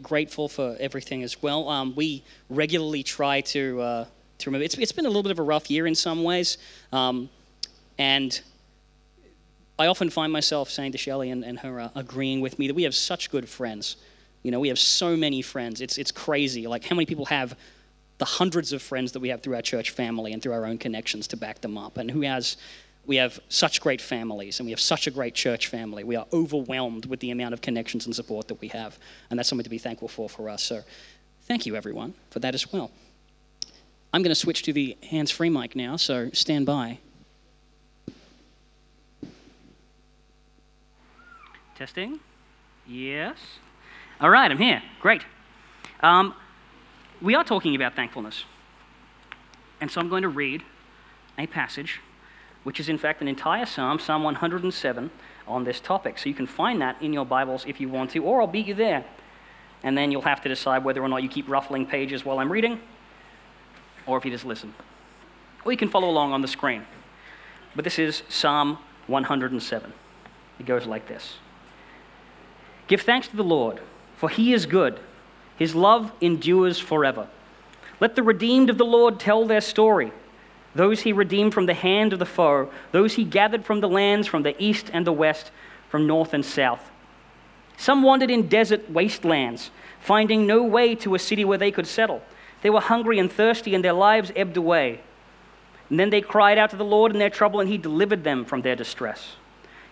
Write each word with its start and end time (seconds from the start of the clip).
grateful 0.00 0.48
for 0.48 0.74
everything 0.80 1.22
as 1.22 1.42
well. 1.42 1.68
Um, 1.68 1.94
we 1.94 2.24
regularly 2.48 3.02
try 3.02 3.42
to 3.42 3.78
uh, 3.82 4.04
to 4.38 4.48
remember. 4.48 4.64
It's, 4.64 4.78
it's 4.78 4.92
been 4.92 5.04
a 5.04 5.08
little 5.08 5.22
bit 5.22 5.32
of 5.32 5.38
a 5.38 5.42
rough 5.42 5.70
year 5.70 5.86
in 5.86 5.94
some 5.94 6.24
ways, 6.24 6.56
um, 6.92 7.28
and 7.98 8.40
I 9.78 9.88
often 9.88 10.08
find 10.08 10.32
myself 10.32 10.70
saying 10.70 10.92
to 10.92 10.98
Shelley 10.98 11.28
and, 11.28 11.44
and 11.44 11.58
her 11.58 11.78
uh, 11.78 11.90
agreeing 11.94 12.40
with 12.40 12.58
me 12.58 12.68
that 12.68 12.74
we 12.74 12.84
have 12.84 12.94
such 12.94 13.30
good 13.30 13.46
friends. 13.46 13.96
You 14.42 14.50
know, 14.50 14.60
we 14.60 14.68
have 14.68 14.78
so 14.78 15.14
many 15.14 15.42
friends. 15.42 15.82
It's 15.82 15.98
it's 15.98 16.10
crazy. 16.10 16.66
Like 16.66 16.82
how 16.82 16.96
many 16.96 17.04
people 17.04 17.26
have 17.26 17.54
the 18.16 18.24
hundreds 18.24 18.72
of 18.72 18.80
friends 18.80 19.12
that 19.12 19.20
we 19.20 19.28
have 19.28 19.42
through 19.42 19.56
our 19.56 19.62
church 19.62 19.90
family 19.90 20.32
and 20.32 20.42
through 20.42 20.54
our 20.54 20.64
own 20.64 20.78
connections 20.78 21.26
to 21.26 21.36
back 21.36 21.60
them 21.60 21.76
up, 21.76 21.98
and 21.98 22.10
who 22.10 22.22
has 22.22 22.56
we 23.06 23.16
have 23.16 23.38
such 23.48 23.80
great 23.80 24.00
families 24.00 24.58
and 24.58 24.66
we 24.66 24.72
have 24.72 24.80
such 24.80 25.06
a 25.06 25.10
great 25.10 25.34
church 25.34 25.68
family. 25.68 26.02
We 26.04 26.16
are 26.16 26.26
overwhelmed 26.32 27.06
with 27.06 27.20
the 27.20 27.30
amount 27.30 27.54
of 27.54 27.60
connections 27.60 28.06
and 28.06 28.14
support 28.14 28.48
that 28.48 28.60
we 28.60 28.68
have. 28.68 28.98
And 29.30 29.38
that's 29.38 29.48
something 29.48 29.64
to 29.64 29.70
be 29.70 29.78
thankful 29.78 30.08
for 30.08 30.28
for 30.28 30.48
us. 30.48 30.62
So 30.64 30.82
thank 31.42 31.66
you, 31.66 31.76
everyone, 31.76 32.14
for 32.30 32.40
that 32.40 32.54
as 32.54 32.72
well. 32.72 32.90
I'm 34.12 34.22
going 34.22 34.30
to 34.30 34.34
switch 34.34 34.62
to 34.64 34.72
the 34.72 34.96
hands 35.08 35.30
free 35.30 35.50
mic 35.50 35.76
now, 35.76 35.96
so 35.96 36.30
stand 36.32 36.66
by. 36.66 36.98
Testing? 41.76 42.20
Yes. 42.86 43.36
All 44.20 44.30
right, 44.30 44.50
I'm 44.50 44.58
here. 44.58 44.82
Great. 45.00 45.22
Um, 46.00 46.34
we 47.20 47.34
are 47.34 47.44
talking 47.44 47.74
about 47.74 47.94
thankfulness. 47.94 48.44
And 49.80 49.90
so 49.90 50.00
I'm 50.00 50.08
going 50.08 50.22
to 50.22 50.28
read 50.28 50.62
a 51.36 51.46
passage 51.46 52.00
which 52.66 52.80
is 52.80 52.88
in 52.88 52.98
fact 52.98 53.20
an 53.20 53.28
entire 53.28 53.64
psalm, 53.64 53.96
Psalm 54.00 54.24
107, 54.24 55.08
on 55.46 55.62
this 55.62 55.78
topic. 55.78 56.18
So 56.18 56.28
you 56.28 56.34
can 56.34 56.48
find 56.48 56.80
that 56.82 57.00
in 57.00 57.12
your 57.12 57.24
Bibles 57.24 57.64
if 57.64 57.80
you 57.80 57.88
want 57.88 58.10
to, 58.10 58.24
or 58.24 58.40
I'll 58.40 58.48
beat 58.48 58.66
you 58.66 58.74
there. 58.74 59.04
And 59.84 59.96
then 59.96 60.10
you'll 60.10 60.22
have 60.22 60.40
to 60.40 60.48
decide 60.48 60.82
whether 60.82 61.00
or 61.00 61.08
not 61.08 61.22
you 61.22 61.28
keep 61.28 61.48
ruffling 61.48 61.86
pages 61.86 62.24
while 62.24 62.40
I'm 62.40 62.50
reading, 62.50 62.80
or 64.04 64.18
if 64.18 64.24
you 64.24 64.32
just 64.32 64.44
listen. 64.44 64.74
Or 65.64 65.70
you 65.70 65.78
can 65.78 65.88
follow 65.88 66.10
along 66.10 66.32
on 66.32 66.42
the 66.42 66.48
screen. 66.48 66.84
But 67.76 67.84
this 67.84 68.00
is 68.00 68.24
Psalm 68.28 68.78
107. 69.06 69.92
It 70.58 70.66
goes 70.66 70.86
like 70.86 71.06
this 71.06 71.36
Give 72.88 73.00
thanks 73.00 73.28
to 73.28 73.36
the 73.36 73.44
Lord, 73.44 73.78
for 74.16 74.28
he 74.28 74.52
is 74.52 74.66
good. 74.66 74.98
His 75.56 75.76
love 75.76 76.10
endures 76.20 76.80
forever. 76.80 77.28
Let 78.00 78.16
the 78.16 78.24
redeemed 78.24 78.70
of 78.70 78.76
the 78.76 78.84
Lord 78.84 79.20
tell 79.20 79.46
their 79.46 79.60
story 79.60 80.10
those 80.76 81.02
he 81.02 81.12
redeemed 81.12 81.54
from 81.54 81.66
the 81.66 81.74
hand 81.74 82.12
of 82.12 82.18
the 82.18 82.26
foe, 82.26 82.70
those 82.92 83.14
he 83.14 83.24
gathered 83.24 83.64
from 83.64 83.80
the 83.80 83.88
lands 83.88 84.26
from 84.26 84.42
the 84.42 84.60
east 84.62 84.90
and 84.92 85.06
the 85.06 85.12
west, 85.12 85.50
from 85.88 86.06
north 86.06 86.34
and 86.34 86.44
south. 86.44 86.90
Some 87.76 88.02
wandered 88.02 88.30
in 88.30 88.48
desert 88.48 88.90
wastelands, 88.90 89.70
finding 90.00 90.46
no 90.46 90.62
way 90.62 90.94
to 90.96 91.14
a 91.14 91.18
city 91.18 91.44
where 91.44 91.58
they 91.58 91.70
could 91.70 91.86
settle. 91.86 92.22
They 92.62 92.70
were 92.70 92.80
hungry 92.80 93.18
and 93.18 93.30
thirsty, 93.30 93.74
and 93.74 93.84
their 93.84 93.92
lives 93.92 94.32
ebbed 94.34 94.56
away. 94.56 95.00
And 95.88 96.00
then 96.00 96.10
they 96.10 96.20
cried 96.20 96.58
out 96.58 96.70
to 96.70 96.76
the 96.76 96.84
Lord 96.84 97.12
in 97.12 97.18
their 97.18 97.30
trouble, 97.30 97.60
and 97.60 97.68
he 97.68 97.78
delivered 97.78 98.24
them 98.24 98.44
from 98.44 98.62
their 98.62 98.76
distress. 98.76 99.36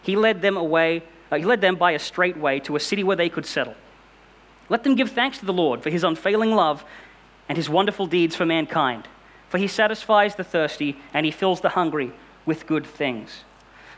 He 0.02 0.16
led 0.16 0.42
them 0.42 0.56
away, 0.56 1.02
uh, 1.30 1.36
he 1.36 1.44
led 1.44 1.60
them 1.60 1.76
by 1.76 1.92
a 1.92 1.98
straight 1.98 2.36
way 2.36 2.60
to 2.60 2.76
a 2.76 2.80
city 2.80 3.04
where 3.04 3.16
they 3.16 3.28
could 3.28 3.46
settle. 3.46 3.74
Let 4.68 4.82
them 4.82 4.96
give 4.96 5.10
thanks 5.10 5.38
to 5.38 5.46
the 5.46 5.52
Lord 5.52 5.82
for 5.82 5.90
his 5.90 6.04
unfailing 6.04 6.54
love 6.54 6.84
and 7.48 7.56
his 7.56 7.68
wonderful 7.68 8.06
deeds 8.06 8.34
for 8.34 8.46
mankind 8.46 9.08
for 9.54 9.58
he 9.58 9.68
satisfies 9.68 10.34
the 10.34 10.42
thirsty 10.42 10.96
and 11.12 11.24
he 11.24 11.30
fills 11.30 11.60
the 11.60 11.68
hungry 11.68 12.10
with 12.44 12.66
good 12.66 12.84
things. 12.84 13.44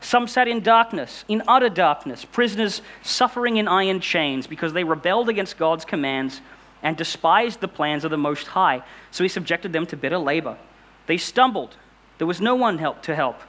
Some 0.02 0.28
sat 0.28 0.48
in 0.48 0.60
darkness, 0.60 1.24
in 1.28 1.42
utter 1.48 1.70
darkness, 1.70 2.26
prisoners 2.26 2.82
suffering 3.02 3.56
in 3.56 3.66
iron 3.66 4.00
chains 4.00 4.46
because 4.46 4.74
they 4.74 4.84
rebelled 4.84 5.30
against 5.30 5.56
God's 5.56 5.86
commands 5.86 6.42
and 6.82 6.94
despised 6.94 7.62
the 7.62 7.68
plans 7.68 8.04
of 8.04 8.10
the 8.10 8.18
Most 8.18 8.48
High. 8.48 8.82
So 9.10 9.24
he 9.24 9.28
subjected 9.28 9.72
them 9.72 9.86
to 9.86 9.96
bitter 9.96 10.18
labor. 10.18 10.58
They 11.06 11.16
stumbled. 11.16 11.74
There 12.18 12.26
was 12.26 12.38
no 12.38 12.54
one 12.54 12.76
help 12.76 13.00
to 13.04 13.16
help. 13.16 13.40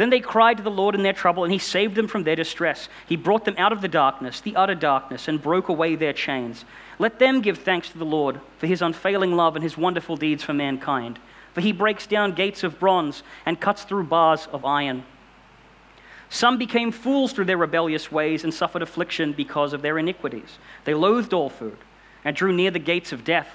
Then 0.00 0.08
they 0.08 0.20
cried 0.20 0.56
to 0.56 0.62
the 0.62 0.70
Lord 0.70 0.94
in 0.94 1.02
their 1.02 1.12
trouble, 1.12 1.44
and 1.44 1.52
he 1.52 1.58
saved 1.58 1.94
them 1.94 2.08
from 2.08 2.24
their 2.24 2.34
distress. 2.34 2.88
He 3.06 3.16
brought 3.16 3.44
them 3.44 3.56
out 3.58 3.70
of 3.70 3.82
the 3.82 3.86
darkness, 3.86 4.40
the 4.40 4.56
utter 4.56 4.74
darkness, 4.74 5.28
and 5.28 5.42
broke 5.42 5.68
away 5.68 5.94
their 5.94 6.14
chains. 6.14 6.64
Let 6.98 7.18
them 7.18 7.42
give 7.42 7.58
thanks 7.58 7.90
to 7.90 7.98
the 7.98 8.06
Lord 8.06 8.40
for 8.56 8.66
his 8.66 8.80
unfailing 8.80 9.36
love 9.36 9.56
and 9.56 9.62
his 9.62 9.76
wonderful 9.76 10.16
deeds 10.16 10.42
for 10.42 10.54
mankind. 10.54 11.18
For 11.52 11.60
he 11.60 11.72
breaks 11.72 12.06
down 12.06 12.32
gates 12.32 12.64
of 12.64 12.80
bronze 12.80 13.22
and 13.44 13.60
cuts 13.60 13.82
through 13.82 14.04
bars 14.04 14.48
of 14.54 14.64
iron. 14.64 15.04
Some 16.30 16.56
became 16.56 16.92
fools 16.92 17.34
through 17.34 17.44
their 17.44 17.58
rebellious 17.58 18.10
ways 18.10 18.42
and 18.42 18.54
suffered 18.54 18.80
affliction 18.80 19.34
because 19.34 19.74
of 19.74 19.82
their 19.82 19.98
iniquities. 19.98 20.56
They 20.84 20.94
loathed 20.94 21.34
all 21.34 21.50
food 21.50 21.76
and 22.24 22.34
drew 22.34 22.54
near 22.54 22.70
the 22.70 22.78
gates 22.78 23.12
of 23.12 23.22
death. 23.22 23.50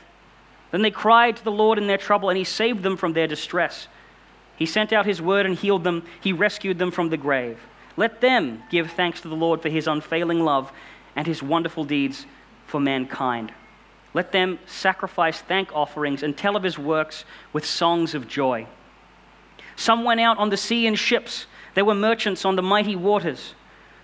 Then 0.70 0.84
they 0.84 0.92
cried 0.92 1.38
to 1.38 1.44
the 1.44 1.52
Lord 1.52 1.80
in 1.80 1.88
their 1.88 1.98
trouble, 1.98 2.30
and 2.30 2.38
he 2.38 2.44
saved 2.44 2.84
them 2.84 2.98
from 2.98 3.14
their 3.14 3.26
distress. 3.26 3.88
He 4.58 4.66
sent 4.66 4.94
out 4.94 5.06
his 5.06 5.22
word 5.22 5.46
and 5.46 5.56
healed 5.56 5.84
them, 5.84 6.04
he 6.22 6.32
rescued 6.34 6.80
them 6.80 6.92
from 6.92 7.10
the 7.10 7.18
grave. 7.18 7.60
Let 7.98 8.22
them 8.22 8.64
give 8.70 8.92
thanks 8.92 9.22
to 9.22 9.28
the 9.28 9.36
Lord 9.36 9.62
for 9.62 9.70
his 9.70 9.88
unfailing 9.88 10.40
love 10.40 10.72
and 11.16 11.28
his 11.28 11.42
wonderful 11.42 11.84
deeds 11.84 12.26
for 12.66 12.80
mankind. 12.80 13.54
Let 14.14 14.32
them 14.32 14.60
sacrifice 14.66 15.42
thank 15.42 15.74
offerings 15.74 16.24
and 16.24 16.38
tell 16.38 16.56
of 16.56 16.64
his 16.64 16.80
works 16.80 17.26
with 17.52 17.66
songs 17.66 18.16
of 18.16 18.28
joy. 18.28 18.68
Some 19.76 20.04
went 20.04 20.22
out 20.22 20.38
on 20.38 20.50
the 20.50 20.58
sea 20.58 20.88
in 20.88 20.96
ships. 20.96 21.48
There 21.74 21.86
were 21.86 21.96
merchants 21.96 22.46
on 22.46 22.56
the 22.56 22.62
mighty 22.62 22.96
waters. 22.96 23.56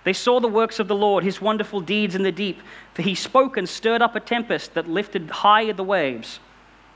They 0.03 0.13
saw 0.13 0.39
the 0.39 0.47
works 0.47 0.79
of 0.79 0.87
the 0.87 0.95
Lord, 0.95 1.23
his 1.23 1.41
wonderful 1.41 1.79
deeds 1.79 2.15
in 2.15 2.23
the 2.23 2.31
deep, 2.31 2.59
for 2.93 3.03
he 3.03 3.15
spoke 3.15 3.55
and 3.55 3.69
stirred 3.69 4.01
up 4.01 4.15
a 4.15 4.19
tempest 4.19 4.73
that 4.73 4.89
lifted 4.89 5.29
high 5.29 5.71
the 5.71 5.83
waves. 5.83 6.39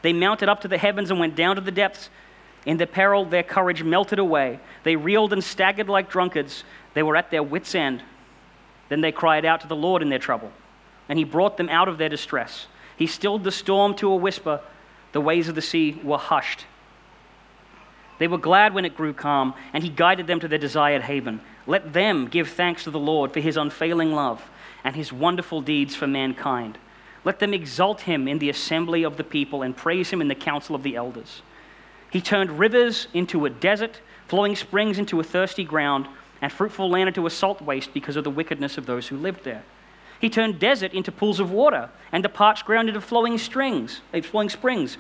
They 0.01 0.11
mounted 0.11 0.49
up 0.49 0.61
to 0.61 0.67
the 0.67 0.77
heavens 0.77 1.09
and 1.11 1.19
went 1.19 1.35
down 1.35 1.55
to 1.55 1.61
the 1.61 1.71
depths. 1.71 2.09
In 2.65 2.77
their 2.77 2.87
peril, 2.87 3.25
their 3.25 3.43
courage 3.43 3.83
melted 3.83 4.19
away. 4.19 4.59
They 4.83 4.95
reeled 4.95 5.33
and 5.33 5.43
staggered 5.43 5.89
like 5.89 6.09
drunkards. 6.09 6.63
They 6.93 7.03
were 7.03 7.15
at 7.15 7.31
their 7.31 7.43
wits' 7.43 7.75
end. 7.75 8.01
Then 8.89 9.01
they 9.01 9.11
cried 9.11 9.45
out 9.45 9.61
to 9.61 9.67
the 9.67 9.75
Lord 9.75 10.01
in 10.01 10.09
their 10.09 10.19
trouble 10.19 10.51
and 11.07 11.19
he 11.19 11.25
brought 11.25 11.57
them 11.57 11.69
out 11.69 11.87
of 11.87 11.97
their 11.97 12.09
distress. 12.09 12.67
He 12.97 13.07
stilled 13.07 13.43
the 13.43 13.51
storm 13.51 13.95
to 13.95 14.11
a 14.11 14.15
whisper. 14.15 14.61
The 15.11 15.21
waves 15.21 15.47
of 15.47 15.55
the 15.55 15.61
sea 15.61 15.99
were 16.03 16.17
hushed. 16.17 16.65
They 18.17 18.27
were 18.27 18.37
glad 18.37 18.73
when 18.73 18.85
it 18.85 18.95
grew 18.95 19.13
calm, 19.13 19.53
and 19.73 19.83
he 19.83 19.89
guided 19.89 20.27
them 20.27 20.39
to 20.39 20.47
their 20.47 20.57
desired 20.57 21.03
haven. 21.03 21.41
Let 21.67 21.93
them 21.93 22.27
give 22.27 22.49
thanks 22.49 22.83
to 22.85 22.91
the 22.91 22.99
Lord 22.99 23.33
for 23.33 23.41
his 23.41 23.57
unfailing 23.57 24.13
love 24.13 24.49
and 24.83 24.95
his 24.95 25.11
wonderful 25.11 25.61
deeds 25.61 25.95
for 25.95 26.07
mankind. 26.07 26.77
Let 27.23 27.39
them 27.39 27.53
exalt 27.53 28.01
him 28.01 28.27
in 28.27 28.39
the 28.39 28.49
assembly 28.49 29.03
of 29.03 29.17
the 29.17 29.23
people 29.23 29.63
and 29.63 29.75
praise 29.75 30.11
him 30.11 30.21
in 30.21 30.27
the 30.27 30.35
council 30.35 30.75
of 30.75 30.83
the 30.83 30.95
elders. 30.95 31.41
He 32.15 32.21
turned 32.21 32.59
rivers 32.59 33.09
into 33.13 33.45
a 33.45 33.49
desert, 33.49 33.99
flowing 34.25 34.55
springs 34.55 34.97
into 34.97 35.19
a 35.19 35.23
thirsty 35.23 35.65
ground, 35.65 36.07
and 36.41 36.49
fruitful 36.49 36.89
land 36.89 37.09
into 37.09 37.27
a 37.27 37.29
salt 37.29 37.61
waste 37.61 37.93
because 37.93 38.15
of 38.15 38.23
the 38.23 38.31
wickedness 38.31 38.77
of 38.77 38.85
those 38.85 39.09
who 39.09 39.17
lived 39.17 39.43
there. 39.43 39.63
He 40.21 40.29
turned 40.29 40.57
desert 40.57 40.93
into 40.93 41.11
pools 41.11 41.41
of 41.41 41.51
water 41.51 41.89
and 42.13 42.23
the 42.23 42.29
parched 42.29 42.63
ground 42.63 42.87
into 42.87 43.01
flowing 43.01 43.37
strings, 43.37 43.99
eh, 44.13 44.21
flowing 44.21 44.47
springs. 44.47 44.97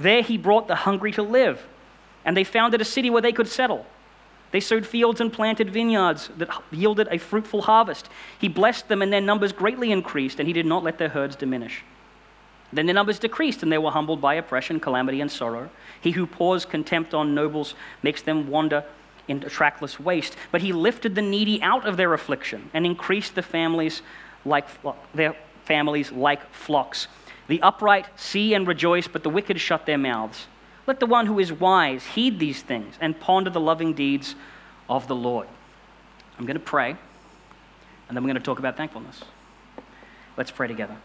There 0.00 0.22
he 0.22 0.36
brought 0.36 0.66
the 0.66 0.74
hungry 0.74 1.12
to 1.12 1.22
live, 1.22 1.68
and 2.24 2.36
they 2.36 2.42
founded 2.42 2.80
a 2.80 2.84
city 2.84 3.08
where 3.08 3.22
they 3.22 3.30
could 3.30 3.46
settle. 3.46 3.86
They 4.50 4.58
sowed 4.58 4.88
fields 4.88 5.20
and 5.20 5.32
planted 5.32 5.70
vineyards 5.70 6.30
that 6.36 6.48
yielded 6.72 7.06
a 7.12 7.18
fruitful 7.18 7.62
harvest. 7.62 8.08
He 8.40 8.48
blessed 8.48 8.88
them, 8.88 9.02
and 9.02 9.12
their 9.12 9.20
numbers 9.20 9.52
greatly 9.52 9.92
increased, 9.92 10.40
and 10.40 10.48
he 10.48 10.52
did 10.52 10.66
not 10.66 10.82
let 10.82 10.98
their 10.98 11.10
herds 11.10 11.36
diminish. 11.36 11.84
Then 12.72 12.86
their 12.86 12.94
numbers 12.94 13.18
decreased, 13.18 13.62
and 13.62 13.70
they 13.70 13.78
were 13.78 13.90
humbled 13.90 14.20
by 14.20 14.34
oppression, 14.34 14.80
calamity, 14.80 15.20
and 15.20 15.30
sorrow. 15.30 15.70
He 16.00 16.10
who 16.10 16.26
pours 16.26 16.64
contempt 16.64 17.14
on 17.14 17.34
nobles 17.34 17.74
makes 18.02 18.22
them 18.22 18.48
wander 18.48 18.84
in 19.28 19.42
a 19.42 19.48
trackless 19.48 19.98
waste. 20.00 20.36
But 20.50 20.62
he 20.62 20.72
lifted 20.72 21.14
the 21.14 21.22
needy 21.22 21.62
out 21.62 21.86
of 21.86 21.96
their 21.96 22.12
affliction 22.12 22.70
and 22.74 22.84
increased 22.84 23.34
the 23.34 23.42
families 23.42 24.02
like 24.44 24.66
their 25.14 25.36
families 25.64 26.12
like 26.12 26.52
flocks. 26.52 27.08
The 27.48 27.60
upright 27.62 28.06
see 28.16 28.54
and 28.54 28.66
rejoice, 28.66 29.08
but 29.08 29.22
the 29.22 29.30
wicked 29.30 29.60
shut 29.60 29.86
their 29.86 29.98
mouths. 29.98 30.46
Let 30.86 31.00
the 31.00 31.06
one 31.06 31.26
who 31.26 31.38
is 31.38 31.52
wise 31.52 32.04
heed 32.04 32.38
these 32.38 32.62
things 32.62 32.94
and 33.00 33.18
ponder 33.18 33.50
the 33.50 33.60
loving 33.60 33.92
deeds 33.92 34.34
of 34.88 35.08
the 35.08 35.16
Lord. 35.16 35.48
I'm 36.38 36.46
going 36.46 36.58
to 36.58 36.60
pray, 36.60 36.90
and 36.90 38.16
then 38.16 38.22
we're 38.22 38.28
going 38.28 38.36
to 38.36 38.44
talk 38.44 38.58
about 38.58 38.76
thankfulness. 38.76 39.22
Let's 40.36 40.50
pray 40.50 40.68
together. 40.68 40.96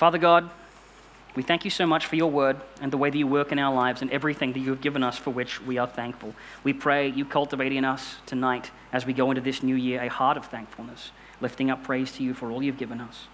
Father 0.00 0.16
God, 0.16 0.48
we 1.36 1.42
thank 1.42 1.66
you 1.66 1.70
so 1.70 1.84
much 1.84 2.06
for 2.06 2.16
your 2.16 2.30
word 2.30 2.58
and 2.80 2.90
the 2.90 2.96
way 2.96 3.10
that 3.10 3.18
you 3.18 3.26
work 3.26 3.52
in 3.52 3.58
our 3.58 3.74
lives 3.74 4.00
and 4.00 4.10
everything 4.10 4.54
that 4.54 4.60
you 4.60 4.70
have 4.70 4.80
given 4.80 5.02
us 5.02 5.18
for 5.18 5.30
which 5.30 5.60
we 5.60 5.76
are 5.76 5.86
thankful. 5.86 6.34
We 6.64 6.72
pray 6.72 7.08
you 7.08 7.26
cultivate 7.26 7.70
in 7.74 7.84
us 7.84 8.14
tonight 8.24 8.70
as 8.94 9.04
we 9.04 9.12
go 9.12 9.30
into 9.30 9.42
this 9.42 9.62
new 9.62 9.74
year 9.74 10.00
a 10.00 10.08
heart 10.08 10.38
of 10.38 10.46
thankfulness, 10.46 11.10
lifting 11.42 11.70
up 11.70 11.84
praise 11.84 12.12
to 12.12 12.22
you 12.22 12.32
for 12.32 12.50
all 12.50 12.62
you've 12.62 12.78
given 12.78 12.98
us. 12.98 13.26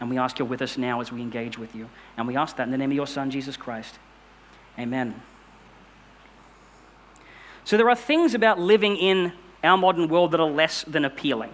And 0.00 0.08
we 0.08 0.16
ask 0.16 0.38
you're 0.38 0.48
with 0.48 0.62
us 0.62 0.78
now 0.78 1.02
as 1.02 1.12
we 1.12 1.20
engage 1.20 1.58
with 1.58 1.74
you. 1.74 1.90
And 2.16 2.26
we 2.26 2.34
ask 2.34 2.56
that 2.56 2.62
in 2.62 2.70
the 2.70 2.78
name 2.78 2.92
of 2.92 2.96
your 2.96 3.06
Son, 3.06 3.30
Jesus 3.30 3.58
Christ. 3.58 3.98
Amen. 4.78 5.20
So 7.64 7.76
there 7.76 7.90
are 7.90 7.94
things 7.94 8.32
about 8.32 8.58
living 8.58 8.96
in 8.96 9.34
our 9.62 9.76
modern 9.76 10.08
world 10.08 10.30
that 10.30 10.40
are 10.40 10.50
less 10.50 10.82
than 10.84 11.04
appealing. 11.04 11.52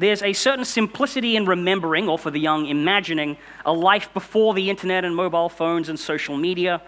There's 0.00 0.22
a 0.22 0.32
certain 0.32 0.64
simplicity 0.64 1.36
in 1.36 1.44
remembering, 1.44 2.08
or 2.08 2.18
for 2.18 2.30
the 2.30 2.40
young, 2.40 2.64
imagining, 2.64 3.36
a 3.66 3.72
life 3.74 4.10
before 4.14 4.54
the 4.54 4.70
internet 4.70 5.04
and 5.04 5.14
mobile 5.14 5.50
phones 5.50 5.90
and 5.90 6.00
social 6.00 6.38
media, 6.38 6.80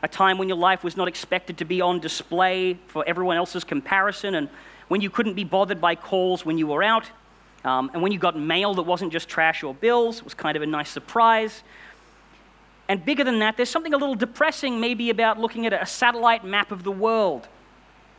a 0.00 0.06
time 0.06 0.38
when 0.38 0.46
your 0.46 0.58
life 0.58 0.84
was 0.84 0.96
not 0.96 1.08
expected 1.08 1.58
to 1.58 1.64
be 1.64 1.80
on 1.80 1.98
display 1.98 2.78
for 2.86 3.04
everyone 3.04 3.36
else's 3.36 3.64
comparison, 3.64 4.36
and 4.36 4.48
when 4.86 5.00
you 5.00 5.10
couldn't 5.10 5.34
be 5.34 5.42
bothered 5.42 5.80
by 5.80 5.96
calls 5.96 6.46
when 6.46 6.56
you 6.56 6.68
were 6.68 6.84
out, 6.84 7.10
um, 7.64 7.90
and 7.94 8.00
when 8.00 8.12
you 8.12 8.18
got 8.20 8.38
mail 8.38 8.74
that 8.74 8.84
wasn't 8.84 9.12
just 9.12 9.28
trash 9.28 9.64
or 9.64 9.74
bills, 9.74 10.18
it 10.18 10.24
was 10.24 10.34
kind 10.34 10.56
of 10.56 10.62
a 10.62 10.66
nice 10.66 10.88
surprise. 10.88 11.64
And 12.88 13.04
bigger 13.04 13.24
than 13.24 13.40
that, 13.40 13.56
there's 13.56 13.70
something 13.70 13.92
a 13.92 13.98
little 13.98 14.14
depressing 14.14 14.78
maybe 14.78 15.10
about 15.10 15.36
looking 15.36 15.66
at 15.66 15.72
a 15.72 15.84
satellite 15.84 16.44
map 16.44 16.70
of 16.70 16.84
the 16.84 16.92
world 16.92 17.48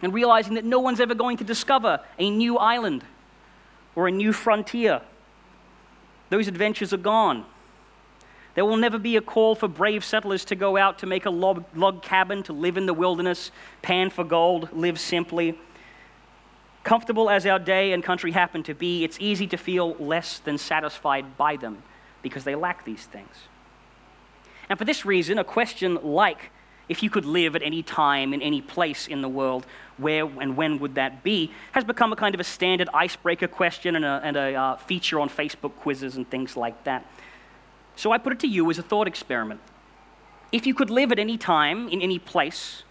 and 0.02 0.14
realizing 0.14 0.56
that 0.56 0.66
no 0.66 0.82
one's 0.82 1.00
ever 1.00 1.16
going 1.16 1.38
to 1.38 1.46
discover 1.46 2.02
a 2.20 2.30
new 2.30 2.58
island 2.58 3.06
or 3.96 4.08
a 4.08 4.12
new 4.12 4.34
frontier. 4.34 5.02
Those 6.30 6.48
adventures 6.48 6.94
are 6.94 6.98
gone. 6.98 7.46
There 8.56 8.66
will 8.66 8.78
never 8.78 9.00
be 9.00 9.18
a 9.18 9.22
call 9.22 9.56
for 9.56 9.68
brave 9.68 10.04
settlers 10.04 10.46
to 10.46 10.56
go 10.56 10.78
out 10.78 11.00
to 11.00 11.06
make 11.06 11.26
a 11.26 11.30
log, 11.30 11.64
log, 11.76 12.04
cabin, 12.04 12.44
to 12.44 12.54
live 12.54 12.78
in 12.78 12.86
the 12.86 12.94
wilderness, 12.94 13.52
pan 13.82 14.10
for 14.10 14.24
gold, 14.24 14.70
live 14.72 15.00
simply. 15.00 15.58
Comfortable 16.84 17.30
as 17.30 17.46
our 17.46 17.60
day 17.60 17.94
and 17.94 18.04
country 18.04 18.32
happen 18.32 18.62
to 18.64 18.74
be, 18.74 19.04
it's 19.04 19.18
easy 19.20 19.48
to 19.48 19.58
feel 19.58 19.96
less 19.96 20.40
than 20.40 20.58
satisfied 20.58 21.38
by 21.38 21.56
them 21.56 21.82
because 22.22 22.44
they 22.44 22.56
lack 22.56 22.86
these 22.86 23.06
things. 23.06 23.48
And 24.70 24.78
for 24.78 24.86
this 24.86 25.06
reason, 25.06 25.38
a 25.40 25.44
question 25.44 26.00
like, 26.04 26.52
if 26.90 27.02
you 27.02 27.10
could 27.10 27.26
live 27.26 27.56
at 27.56 27.64
any 27.64 27.82
time 27.82 28.34
in 28.34 28.42
any 28.42 28.62
place 28.62 29.08
in 29.08 29.22
the 29.22 29.30
world, 29.30 29.66
where 29.98 30.26
and 30.26 30.58
when 30.58 30.80
would 30.80 30.96
that 30.96 31.24
be, 31.24 31.52
has 31.72 31.84
become 31.84 32.12
a 32.12 32.16
kind 32.16 32.36
of 32.36 32.42
a 32.42 32.44
standard 32.44 32.90
icebreaker 32.94 33.48
question 33.48 33.96
and 33.96 34.04
a, 34.04 34.22
and 34.24 34.36
a 34.36 34.54
uh, 34.56 34.76
feature 34.78 35.20
on 35.20 35.30
Facebook 35.30 35.76
quizzes 35.76 36.18
and 36.18 36.30
things 36.30 36.58
like 36.58 36.84
that. 36.84 37.06
So 37.96 38.12
I 38.12 38.18
put 38.18 38.34
it 38.34 38.40
to 38.40 38.48
you 38.48 38.70
as 38.70 38.80
a 38.80 38.84
thought 38.84 39.08
experiment. 39.08 39.62
If 40.52 40.68
you 40.68 40.74
could 40.74 40.90
live 40.90 41.12
at 41.12 41.20
any 41.20 41.38
time, 41.38 41.88
in 41.90 42.02
any 42.02 42.20
place, 42.20 42.84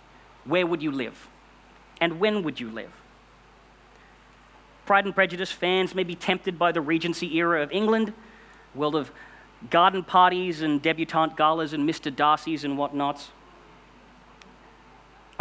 where 0.44 0.66
would 0.66 0.82
you 0.82 0.90
live? 0.90 1.28
And 2.00 2.18
when 2.18 2.42
would 2.42 2.60
you 2.60 2.70
live? 2.70 2.90
Pride 4.86 5.04
and 5.04 5.14
Prejudice 5.14 5.52
fans 5.52 5.94
may 5.94 6.02
be 6.02 6.14
tempted 6.14 6.58
by 6.58 6.72
the 6.72 6.80
Regency 6.80 7.36
era 7.36 7.62
of 7.62 7.70
England, 7.70 8.12
world 8.74 8.96
of 8.96 9.12
garden 9.70 10.02
parties 10.02 10.62
and 10.62 10.82
debutante 10.82 11.36
galas 11.36 11.72
and 11.72 11.88
Mr. 11.88 12.14
Darcy's 12.14 12.64
and 12.64 12.76
whatnots. 12.76 13.30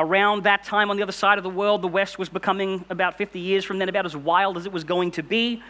Around 0.01 0.45
that 0.45 0.63
time 0.63 0.89
on 0.89 0.97
the 0.97 1.03
other 1.03 1.11
side 1.11 1.37
of 1.37 1.43
the 1.43 1.49
world, 1.49 1.83
the 1.83 1.87
West 1.87 2.17
was 2.17 2.27
becoming, 2.27 2.83
about 2.89 3.19
50 3.19 3.39
years 3.39 3.63
from 3.63 3.77
then, 3.77 3.87
about 3.87 4.03
as 4.03 4.17
wild 4.17 4.57
as 4.57 4.65
it 4.65 4.71
was 4.71 4.83
going 4.83 5.11
to 5.11 5.21
be 5.21 5.61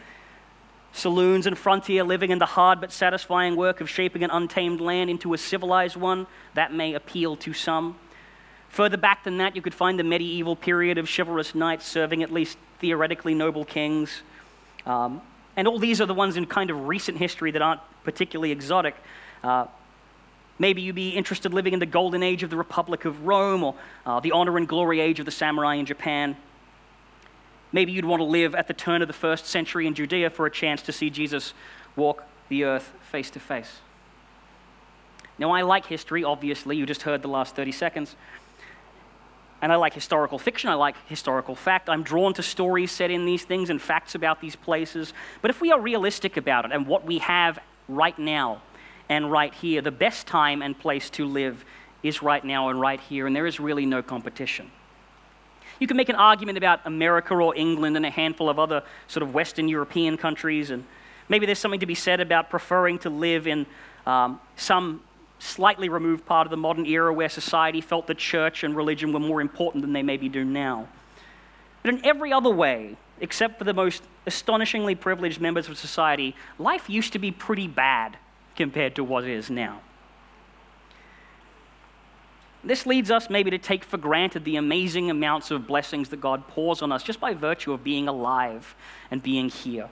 saloons 0.93 1.47
and 1.47 1.57
frontier 1.57 2.05
living 2.05 2.31
and 2.31 2.39
the 2.39 2.45
hard 2.45 2.79
but 2.79 2.93
satisfying 2.93 3.57
work 3.57 3.81
of 3.81 3.89
shaping 3.89 4.23
an 4.23 4.29
untamed 4.31 4.79
land 4.79 5.09
into 5.09 5.33
a 5.33 5.37
civilized 5.37 5.97
one. 5.97 6.27
That 6.53 6.73
may 6.73 6.93
appeal 6.93 7.35
to 7.37 7.51
some. 7.51 7.99
Further 8.69 8.95
back 8.95 9.25
than 9.25 9.37
that, 9.39 9.53
you 9.53 9.61
could 9.61 9.73
find 9.73 9.99
the 9.99 10.03
medieval 10.05 10.55
period 10.55 10.97
of 10.97 11.09
chivalrous 11.13 11.53
knights 11.53 11.85
serving 11.85 12.23
at 12.23 12.31
least 12.31 12.57
theoretically 12.79 13.35
noble 13.35 13.65
kings. 13.65 14.21
Um, 14.85 15.21
and 15.57 15.67
all 15.67 15.77
these 15.77 15.99
are 15.99 16.05
the 16.05 16.13
ones 16.13 16.37
in 16.37 16.45
kind 16.45 16.69
of 16.69 16.87
recent 16.87 17.17
history 17.17 17.51
that 17.51 17.61
aren't 17.61 17.81
particularly 18.05 18.53
exotic. 18.53 18.95
Uh, 19.43 19.65
maybe 20.61 20.83
you'd 20.83 20.95
be 20.95 21.09
interested 21.09 21.53
living 21.53 21.73
in 21.73 21.79
the 21.79 21.85
golden 21.85 22.21
age 22.21 22.43
of 22.43 22.51
the 22.51 22.55
Republic 22.55 23.03
of 23.03 23.25
Rome 23.25 23.63
or 23.63 23.75
uh, 24.05 24.19
the 24.19 24.31
honor 24.31 24.57
and 24.57 24.67
glory 24.67 24.99
age 24.99 25.19
of 25.19 25.25
the 25.25 25.31
samurai 25.31 25.75
in 25.75 25.87
Japan. 25.87 26.37
Maybe 27.71 27.91
you'd 27.91 28.05
want 28.05 28.19
to 28.19 28.25
live 28.25 28.53
at 28.53 28.67
the 28.67 28.73
turn 28.73 29.01
of 29.01 29.07
the 29.07 29.13
first 29.13 29.47
century 29.47 29.87
in 29.87 29.95
Judea 29.95 30.29
for 30.29 30.45
a 30.45 30.51
chance 30.51 30.83
to 30.83 30.91
see 30.91 31.09
Jesus 31.09 31.53
walk 31.95 32.23
the 32.47 32.63
earth 32.63 32.93
face 33.01 33.31
to 33.31 33.39
face. 33.39 33.79
Now, 35.39 35.51
I 35.51 35.63
like 35.63 35.87
history, 35.87 36.23
obviously. 36.23 36.77
You 36.77 36.85
just 36.85 37.01
heard 37.01 37.23
the 37.23 37.27
last 37.27 37.55
30 37.55 37.71
seconds. 37.71 38.15
And 39.63 39.71
I 39.71 39.77
like 39.77 39.93
historical 39.93 40.37
fiction. 40.37 40.69
I 40.69 40.75
like 40.75 40.95
historical 41.07 41.55
fact. 41.55 41.89
I'm 41.89 42.03
drawn 42.03 42.35
to 42.35 42.43
stories 42.43 42.91
set 42.91 43.09
in 43.09 43.25
these 43.25 43.45
things 43.45 43.71
and 43.71 43.81
facts 43.81 44.13
about 44.13 44.41
these 44.41 44.55
places. 44.55 45.13
But 45.41 45.49
if 45.49 45.59
we 45.59 45.71
are 45.71 45.79
realistic 45.79 46.37
about 46.37 46.65
it 46.65 46.71
and 46.71 46.85
what 46.85 47.05
we 47.05 47.17
have 47.19 47.57
right 47.87 48.17
now 48.19 48.61
and 49.11 49.29
right 49.29 49.53
here, 49.53 49.81
the 49.81 49.91
best 49.91 50.25
time 50.25 50.61
and 50.61 50.79
place 50.79 51.09
to 51.09 51.25
live 51.25 51.65
is 52.01 52.23
right 52.23 52.45
now 52.45 52.69
and 52.69 52.79
right 52.79 52.99
here, 53.01 53.27
and 53.27 53.35
there 53.35 53.45
is 53.45 53.59
really 53.59 53.85
no 53.85 54.01
competition. 54.01 54.71
You 55.79 55.87
can 55.87 55.97
make 55.97 56.07
an 56.07 56.15
argument 56.15 56.57
about 56.57 56.79
America 56.85 57.33
or 57.33 57.53
England 57.53 57.97
and 57.97 58.05
a 58.05 58.09
handful 58.09 58.47
of 58.47 58.57
other 58.57 58.83
sort 59.09 59.21
of 59.21 59.33
Western 59.33 59.67
European 59.67 60.15
countries, 60.15 60.69
and 60.69 60.85
maybe 61.27 61.45
there's 61.45 61.59
something 61.59 61.81
to 61.81 61.85
be 61.85 61.93
said 61.93 62.21
about 62.21 62.49
preferring 62.49 62.99
to 62.99 63.09
live 63.09 63.47
in 63.47 63.65
um, 64.07 64.39
some 64.55 65.01
slightly 65.39 65.89
removed 65.89 66.25
part 66.25 66.47
of 66.47 66.51
the 66.51 66.55
modern 66.55 66.85
era 66.85 67.13
where 67.13 67.27
society 67.27 67.81
felt 67.81 68.07
that 68.07 68.17
church 68.17 68.63
and 68.63 68.77
religion 68.77 69.11
were 69.11 69.19
more 69.19 69.41
important 69.41 69.81
than 69.81 69.91
they 69.91 70.03
maybe 70.03 70.29
do 70.29 70.45
now. 70.45 70.87
But 71.83 71.95
in 71.95 72.05
every 72.05 72.31
other 72.31 72.49
way, 72.49 72.95
except 73.19 73.57
for 73.57 73.65
the 73.65 73.73
most 73.73 74.03
astonishingly 74.25 74.95
privileged 74.95 75.41
members 75.41 75.67
of 75.67 75.77
society, 75.77 76.33
life 76.57 76.89
used 76.89 77.11
to 77.11 77.19
be 77.19 77.31
pretty 77.31 77.67
bad 77.67 78.15
compared 78.55 78.95
to 78.95 79.03
what 79.03 79.23
it 79.23 79.31
is 79.31 79.49
now. 79.49 79.81
This 82.63 82.85
leads 82.85 83.09
us 83.09 83.29
maybe 83.29 83.49
to 83.51 83.57
take 83.57 83.83
for 83.83 83.97
granted 83.97 84.45
the 84.45 84.55
amazing 84.55 85.09
amounts 85.09 85.49
of 85.49 85.65
blessings 85.65 86.09
that 86.09 86.21
God 86.21 86.47
pours 86.47 86.81
on 86.81 86.91
us 86.91 87.01
just 87.01 87.19
by 87.19 87.33
virtue 87.33 87.73
of 87.73 87.83
being 87.83 88.07
alive 88.07 88.75
and 89.09 89.23
being 89.23 89.49
here. 89.49 89.89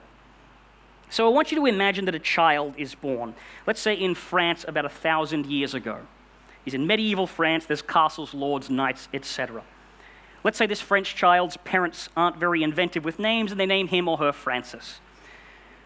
So 1.08 1.26
I 1.26 1.30
want 1.30 1.50
you 1.50 1.58
to 1.58 1.66
imagine 1.66 2.04
that 2.04 2.14
a 2.14 2.20
child 2.20 2.74
is 2.76 2.94
born, 2.94 3.34
let's 3.66 3.80
say 3.80 3.94
in 3.94 4.14
France 4.14 4.64
about 4.68 4.84
a 4.84 4.88
thousand 4.88 5.46
years 5.46 5.74
ago. 5.74 5.98
He's 6.64 6.74
in 6.74 6.86
medieval 6.86 7.26
France, 7.26 7.66
there's 7.66 7.82
castles, 7.82 8.32
lords, 8.32 8.70
knights, 8.70 9.08
etc. 9.12 9.64
Let's 10.44 10.56
say 10.56 10.66
this 10.66 10.80
French 10.80 11.16
child's 11.16 11.56
parents 11.58 12.08
aren't 12.16 12.36
very 12.36 12.62
inventive 12.62 13.04
with 13.04 13.18
names 13.18 13.50
and 13.50 13.58
they 13.58 13.66
name 13.66 13.88
him 13.88 14.06
or 14.06 14.18
her 14.18 14.30
Francis. 14.30 15.00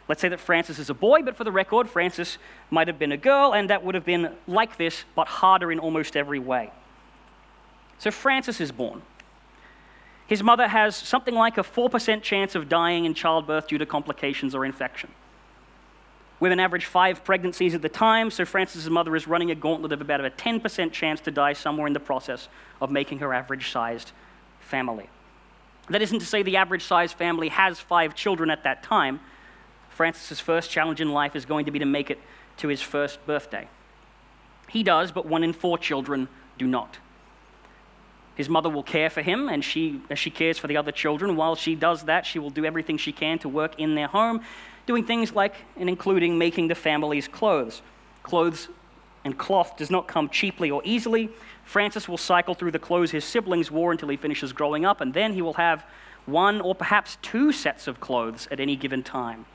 Let's 0.08 0.20
say 0.20 0.28
that 0.28 0.40
Francis 0.40 0.78
is 0.78 0.90
a 0.90 0.94
boy, 0.94 1.22
but 1.22 1.36
for 1.36 1.44
the 1.44 1.52
record, 1.52 1.88
Francis 1.88 2.36
might 2.70 2.88
have 2.88 2.98
been 2.98 3.12
a 3.12 3.16
girl, 3.16 3.54
and 3.54 3.70
that 3.70 3.84
would 3.84 3.94
have 3.94 4.04
been 4.04 4.32
like 4.46 4.76
this, 4.76 5.04
but 5.14 5.26
harder 5.26 5.72
in 5.72 5.78
almost 5.78 6.16
every 6.16 6.38
way. 6.38 6.70
So 7.98 8.10
Francis 8.10 8.60
is 8.60 8.70
born. 8.70 9.02
His 10.26 10.42
mother 10.42 10.68
has 10.68 10.96
something 10.96 11.34
like 11.34 11.58
a 11.58 11.62
4% 11.62 12.22
chance 12.22 12.54
of 12.54 12.68
dying 12.68 13.04
in 13.04 13.14
childbirth 13.14 13.68
due 13.68 13.78
to 13.78 13.86
complications 13.86 14.54
or 14.54 14.64
infection. 14.64 15.10
With 16.40 16.52
an 16.52 16.60
average 16.60 16.86
five 16.86 17.24
pregnancies 17.24 17.74
at 17.74 17.82
the 17.82 17.88
time, 17.88 18.31
so 18.31 18.44
Francis's 18.44 18.90
mother 18.90 19.14
is 19.17 19.26
running 19.26 19.50
a 19.50 19.55
gauntlet 19.55 19.93
of 19.93 20.00
about 20.00 20.24
a 20.24 20.31
10% 20.31 20.93
chance 20.93 21.20
to 21.20 21.31
die 21.31 21.52
somewhere 21.52 21.86
in 21.86 21.93
the 21.93 22.00
process 22.00 22.48
of 22.81 22.90
making 22.90 23.20
her 23.20 23.32
average 23.32 23.70
sized 23.70 24.12
family. 24.60 25.08
That 25.88 26.02
isn't 26.02 26.19
to 26.19 26.26
say 26.26 26.43
the 26.43 26.56
average 26.56 26.84
sized 26.84 27.17
family 27.17 27.48
has 27.48 27.79
five 27.79 28.14
children 28.14 28.50
at 28.50 28.64
that 28.64 28.82
time, 28.82 29.20
Francis's 29.94 30.41
first 30.41 30.70
challenge 30.70 31.01
in 31.01 31.13
life 31.13 31.36
is 31.36 31.44
going 31.44 31.65
to 31.65 31.70
be 31.70 31.79
to 31.79 31.86
make 31.86 32.10
it 32.10 32.19
to 32.58 32.69
his 32.69 32.82
first 32.82 33.24
birthday. 33.27 33.69
He 34.69 34.82
does, 34.82 35.13
but 35.13 35.24
one 35.24 35.44
in 35.44 35.53
four 35.53 35.79
children 35.79 36.29
do 36.58 36.67
not. 36.67 36.98
His 38.34 38.48
mother 38.48 38.69
will 38.69 38.82
care 38.82 39.08
for 39.08 39.22
him, 39.22 39.48
and 39.48 39.65
she, 39.65 40.01
as 40.10 40.19
she 40.19 40.31
cares 40.31 40.58
for 40.58 40.67
the 40.67 40.77
other 40.77 40.91
children, 40.91 41.36
while 41.36 41.55
she 41.55 41.77
does 41.77 42.05
that, 42.05 42.27
she 42.27 42.41
will 42.41 42.51
do 42.51 42.65
everything 42.65 42.98
she 42.98 43.13
can 43.13 43.39
to 43.39 43.48
work 43.48 43.79
in 43.79 43.94
their 43.94 44.08
home, 44.08 44.41
doing 44.86 45.05
things 45.05 45.32
like 45.32 45.55
and 45.77 45.89
including 45.89 46.36
making 46.36 46.67
the 46.67 46.74
family's 46.74 47.29
clothes. 47.29 47.81
Clothes 48.24 48.69
and 49.24 49.39
cloth 49.39 49.77
does 49.77 49.91
not 49.91 50.08
come 50.08 50.29
cheaply 50.29 50.70
or 50.70 50.82
easily. 50.84 51.31
Francis 51.63 52.08
will 52.08 52.19
cycle 52.19 52.55
through 52.55 52.72
the 52.72 52.79
clothes 52.81 53.13
his 53.13 53.24
siblings 53.24 53.70
wore 53.70 53.93
until 53.93 54.08
he 54.08 54.17
finishes 54.17 54.53
growing 54.53 54.84
up, 54.84 55.01
and 55.01 55.15
then 55.15 55.34
he 55.34 55.41
will 55.41 55.55
have 55.55 55.86
one 56.27 56.60
or 56.60 56.74
perhaps 56.74 57.17
two 57.22 57.53
sets 57.53 57.86
of 57.86 58.01
clothes 58.01 58.48
at 58.51 58.58
any 58.58 58.74
given 58.74 59.05
time. 59.05 59.46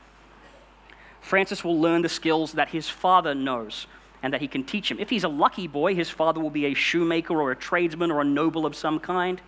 Francis 1.20 1.62
will 1.62 1.78
learn 1.80 2.02
the 2.02 2.08
skills 2.08 2.52
that 2.52 2.70
his 2.70 2.88
father 2.88 3.34
knows 3.34 3.86
and 4.22 4.32
that 4.32 4.40
he 4.40 4.48
can 4.48 4.64
teach 4.64 4.90
him. 4.90 4.98
If 4.98 5.10
he's 5.10 5.24
a 5.24 5.28
lucky 5.28 5.66
boy, 5.66 5.94
his 5.94 6.10
father 6.10 6.40
will 6.40 6.50
be 6.50 6.66
a 6.66 6.74
shoemaker 6.74 7.40
or 7.40 7.50
a 7.50 7.56
tradesman 7.56 8.10
or 8.10 8.20
a 8.20 8.24
noble 8.24 8.66
of 8.66 8.74
some 8.74 8.98
kind. 8.98 9.40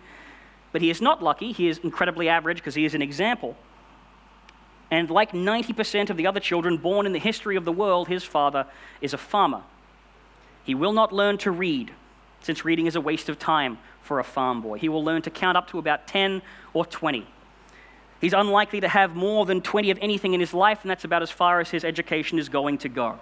But 0.71 0.81
he 0.81 0.89
is 0.89 1.01
not 1.01 1.21
lucky, 1.21 1.51
he 1.51 1.67
is 1.67 1.77
incredibly 1.79 2.29
average 2.29 2.57
because 2.57 2.75
he 2.75 2.85
is 2.85 2.95
an 2.95 3.01
example. 3.01 3.55
And 4.89 5.09
like 5.09 5.31
90% 5.31 6.09
of 6.09 6.17
the 6.17 6.27
other 6.27 6.39
children 6.39 6.77
born 6.77 7.05
in 7.05 7.13
the 7.13 7.19
history 7.19 7.55
of 7.55 7.65
the 7.65 7.71
world, 7.71 8.07
his 8.07 8.23
father 8.23 8.65
is 9.01 9.13
a 9.13 9.17
farmer. 9.17 9.63
He 10.63 10.75
will 10.75 10.93
not 10.93 11.11
learn 11.11 11.37
to 11.39 11.51
read, 11.51 11.91
since 12.41 12.63
reading 12.63 12.87
is 12.87 12.95
a 12.95 13.01
waste 13.01 13.29
of 13.29 13.37
time 13.37 13.77
for 14.01 14.19
a 14.19 14.23
farm 14.23 14.61
boy. 14.61 14.77
He 14.77 14.89
will 14.89 15.03
learn 15.03 15.21
to 15.23 15.29
count 15.29 15.57
up 15.57 15.67
to 15.69 15.79
about 15.79 16.07
10 16.07 16.41
or 16.73 16.85
20. 16.85 17.27
He's 18.23 18.31
unlikely 18.31 18.79
to 18.79 18.87
have 18.87 19.17
more 19.17 19.45
than 19.45 19.59
20 19.59 19.91
of 19.91 19.99
anything 20.01 20.33
in 20.33 20.39
his 20.39 20.53
life, 20.53 20.79
and 20.83 20.89
that's 20.89 21.03
about 21.03 21.21
as 21.21 21.29
far 21.29 21.59
as 21.59 21.71
his 21.71 21.83
education 21.83 22.39
is 22.39 22.47
going 22.47 22.77
to 22.77 22.87
go. 22.87 23.19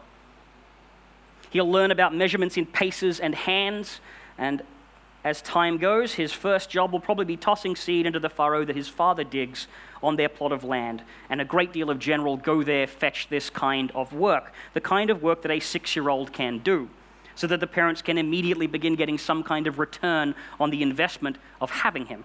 He'll 1.49 1.71
learn 1.71 1.89
about 1.89 2.13
measurements 2.13 2.55
in 2.55 2.67
paces 2.67 3.19
and 3.19 3.33
hands, 3.33 3.99
and 4.37 4.61
As 5.23 5.41
time 5.41 5.77
goes, 5.77 6.13
his 6.13 6.33
first 6.33 6.69
job 6.69 6.91
will 6.91 6.99
probably 6.99 7.25
be 7.25 7.37
tossing 7.37 7.75
seed 7.75 8.05
into 8.05 8.19
the 8.19 8.29
furrow 8.29 8.65
that 8.65 8.75
his 8.75 8.87
father 8.87 9.23
digs 9.23 9.67
on 10.01 10.15
their 10.15 10.29
plot 10.29 10.51
of 10.51 10.63
land. 10.63 11.03
And 11.29 11.39
a 11.39 11.45
great 11.45 11.71
deal 11.71 11.91
of 11.91 11.99
general 11.99 12.37
go 12.37 12.63
there, 12.63 12.87
fetch 12.87 13.27
this 13.29 13.49
kind 13.49 13.91
of 13.93 14.13
work, 14.13 14.51
the 14.73 14.81
kind 14.81 15.09
of 15.11 15.21
work 15.21 15.43
that 15.43 15.51
a 15.51 15.59
six 15.59 15.95
year 15.95 16.09
old 16.09 16.33
can 16.33 16.57
do, 16.59 16.89
so 17.35 17.45
that 17.47 17.59
the 17.59 17.67
parents 17.67 18.01
can 18.01 18.17
immediately 18.17 18.65
begin 18.65 18.95
getting 18.95 19.19
some 19.19 19.43
kind 19.43 19.67
of 19.67 19.77
return 19.77 20.33
on 20.59 20.71
the 20.71 20.81
investment 20.81 21.37
of 21.59 21.69
having 21.69 22.07
him. 22.07 22.23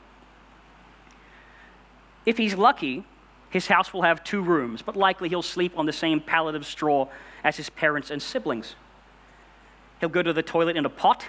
If 2.27 2.37
he's 2.37 2.55
lucky, 2.55 3.05
his 3.51 3.69
house 3.69 3.93
will 3.93 4.03
have 4.03 4.25
two 4.25 4.43
rooms, 4.43 4.83
but 4.83 4.97
likely 4.97 5.29
he'll 5.29 5.43
sleep 5.43 5.73
on 5.79 5.87
the 5.87 5.93
same 5.93 6.21
pallet 6.21 6.57
of 6.57 6.67
straw 6.67 7.09
as 7.45 7.57
his 7.57 7.71
parents 7.71 8.11
and 8.11 8.21
siblings. 8.21 8.75
He'll 10.01 10.09
go 10.09 10.23
to 10.23 10.33
the 10.33 10.43
toilet 10.43 10.77
in 10.77 10.85
a 10.85 10.91
pot. 10.91 11.25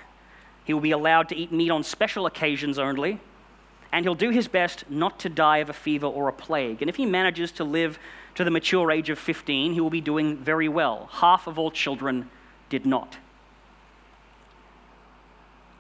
He 0.65 0.73
will 0.73 0.81
be 0.81 0.91
allowed 0.91 1.29
to 1.29 1.35
eat 1.35 1.51
meat 1.51 1.69
on 1.69 1.83
special 1.83 2.25
occasions 2.25 2.79
only. 2.79 3.21
And 3.91 4.03
he'll 4.03 4.15
do 4.15 4.31
his 4.31 4.49
best 4.49 4.83
not 4.89 5.19
to 5.19 5.29
die 5.29 5.59
of 5.59 5.69
a 5.69 5.73
fever 5.73 6.07
or 6.07 6.27
a 6.27 6.33
plague. 6.33 6.81
And 6.81 6.89
if 6.89 6.97
he 6.97 7.05
manages 7.05 7.53
to 7.53 7.63
live 7.63 7.97
to 8.35 8.43
the 8.43 8.51
mature 8.51 8.91
age 8.91 9.09
of 9.09 9.17
15, 9.17 9.73
he 9.73 9.79
will 9.79 9.89
be 9.89 10.01
doing 10.01 10.35
very 10.35 10.67
well. 10.67 11.09
Half 11.13 11.47
of 11.47 11.57
all 11.57 11.71
children 11.71 12.29
did 12.69 12.85
not. 12.85 13.17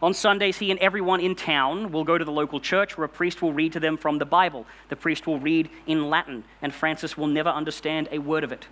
On 0.01 0.13
Sundays, 0.13 0.59
he 0.59 0.69
and 0.69 0.79
everyone 0.79 1.19
in 1.19 1.33
town 1.33 1.91
will 1.91 2.03
go 2.03 2.17
to 2.19 2.25
the 2.25 2.31
local 2.31 2.59
church 2.59 2.97
where 2.97 3.05
a 3.05 3.09
priest 3.09 3.41
will 3.41 3.53
read 3.53 3.73
to 3.73 3.79
them 3.79 3.97
from 3.97 4.19
the 4.19 4.25
Bible. 4.25 4.67
The 4.89 4.95
priest 4.95 5.25
will 5.25 5.39
read 5.39 5.69
in 5.87 6.09
Latin, 6.09 6.43
and 6.61 6.73
Francis 6.73 7.17
will 7.17 7.27
never 7.27 7.49
understand 7.49 8.07
a 8.11 8.19
word 8.19 8.43
of 8.43 8.51
it. 8.51 8.67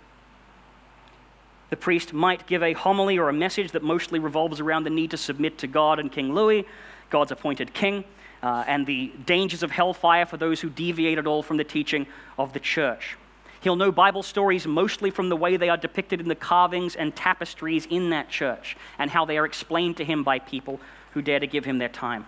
The 1.70 1.76
priest 1.76 2.12
might 2.12 2.46
give 2.46 2.62
a 2.62 2.74
homily 2.74 3.18
or 3.18 3.28
a 3.28 3.32
message 3.32 3.72
that 3.72 3.82
mostly 3.82 4.20
revolves 4.20 4.60
around 4.60 4.84
the 4.84 4.90
need 4.90 5.10
to 5.10 5.16
submit 5.16 5.58
to 5.58 5.66
God 5.66 5.98
and 5.98 6.12
King 6.12 6.32
Louis, 6.32 6.64
God's 7.10 7.32
appointed 7.32 7.74
king, 7.74 8.04
uh, 8.40 8.62
and 8.68 8.86
the 8.86 9.12
dangers 9.24 9.64
of 9.64 9.72
hellfire 9.72 10.26
for 10.26 10.36
those 10.36 10.60
who 10.60 10.70
deviate 10.70 11.18
at 11.18 11.26
all 11.26 11.42
from 11.42 11.56
the 11.56 11.64
teaching 11.64 12.06
of 12.38 12.52
the 12.52 12.60
church. 12.60 13.16
He'll 13.62 13.74
know 13.74 13.90
Bible 13.90 14.22
stories 14.22 14.64
mostly 14.64 15.10
from 15.10 15.28
the 15.28 15.34
way 15.34 15.56
they 15.56 15.68
are 15.68 15.76
depicted 15.76 16.20
in 16.20 16.28
the 16.28 16.36
carvings 16.36 16.94
and 16.94 17.16
tapestries 17.16 17.84
in 17.90 18.10
that 18.10 18.28
church 18.28 18.76
and 18.96 19.10
how 19.10 19.24
they 19.24 19.38
are 19.38 19.44
explained 19.44 19.96
to 19.96 20.04
him 20.04 20.22
by 20.22 20.38
people 20.38 20.78
who 21.16 21.22
dare 21.22 21.40
to 21.40 21.46
give 21.46 21.64
him 21.64 21.78
their 21.78 21.88
time. 21.88 22.26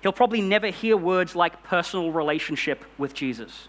He'll 0.00 0.10
probably 0.10 0.40
never 0.40 0.68
hear 0.68 0.96
words 0.96 1.36
like 1.36 1.62
personal 1.62 2.12
relationship 2.12 2.82
with 2.96 3.12
Jesus. 3.12 3.68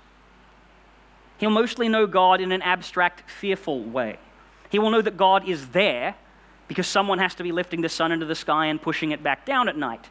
He'll 1.37 1.49
mostly 1.49 1.89
know 1.89 2.07
God 2.07 2.39
in 2.39 2.53
an 2.53 2.61
abstract, 2.61 3.29
fearful 3.29 3.83
way. 3.83 4.19
He 4.69 4.79
will 4.79 4.89
know 4.89 5.01
that 5.01 5.17
God 5.17 5.49
is 5.49 5.67
there 5.67 6.15
because 6.69 6.87
someone 6.87 7.19
has 7.19 7.35
to 7.35 7.43
be 7.43 7.51
lifting 7.51 7.81
the 7.81 7.89
sun 7.89 8.13
into 8.13 8.25
the 8.25 8.35
sky 8.35 8.67
and 8.67 8.81
pushing 8.81 9.11
it 9.11 9.21
back 9.21 9.45
down 9.45 9.67
at 9.67 9.75
night. 9.75 10.07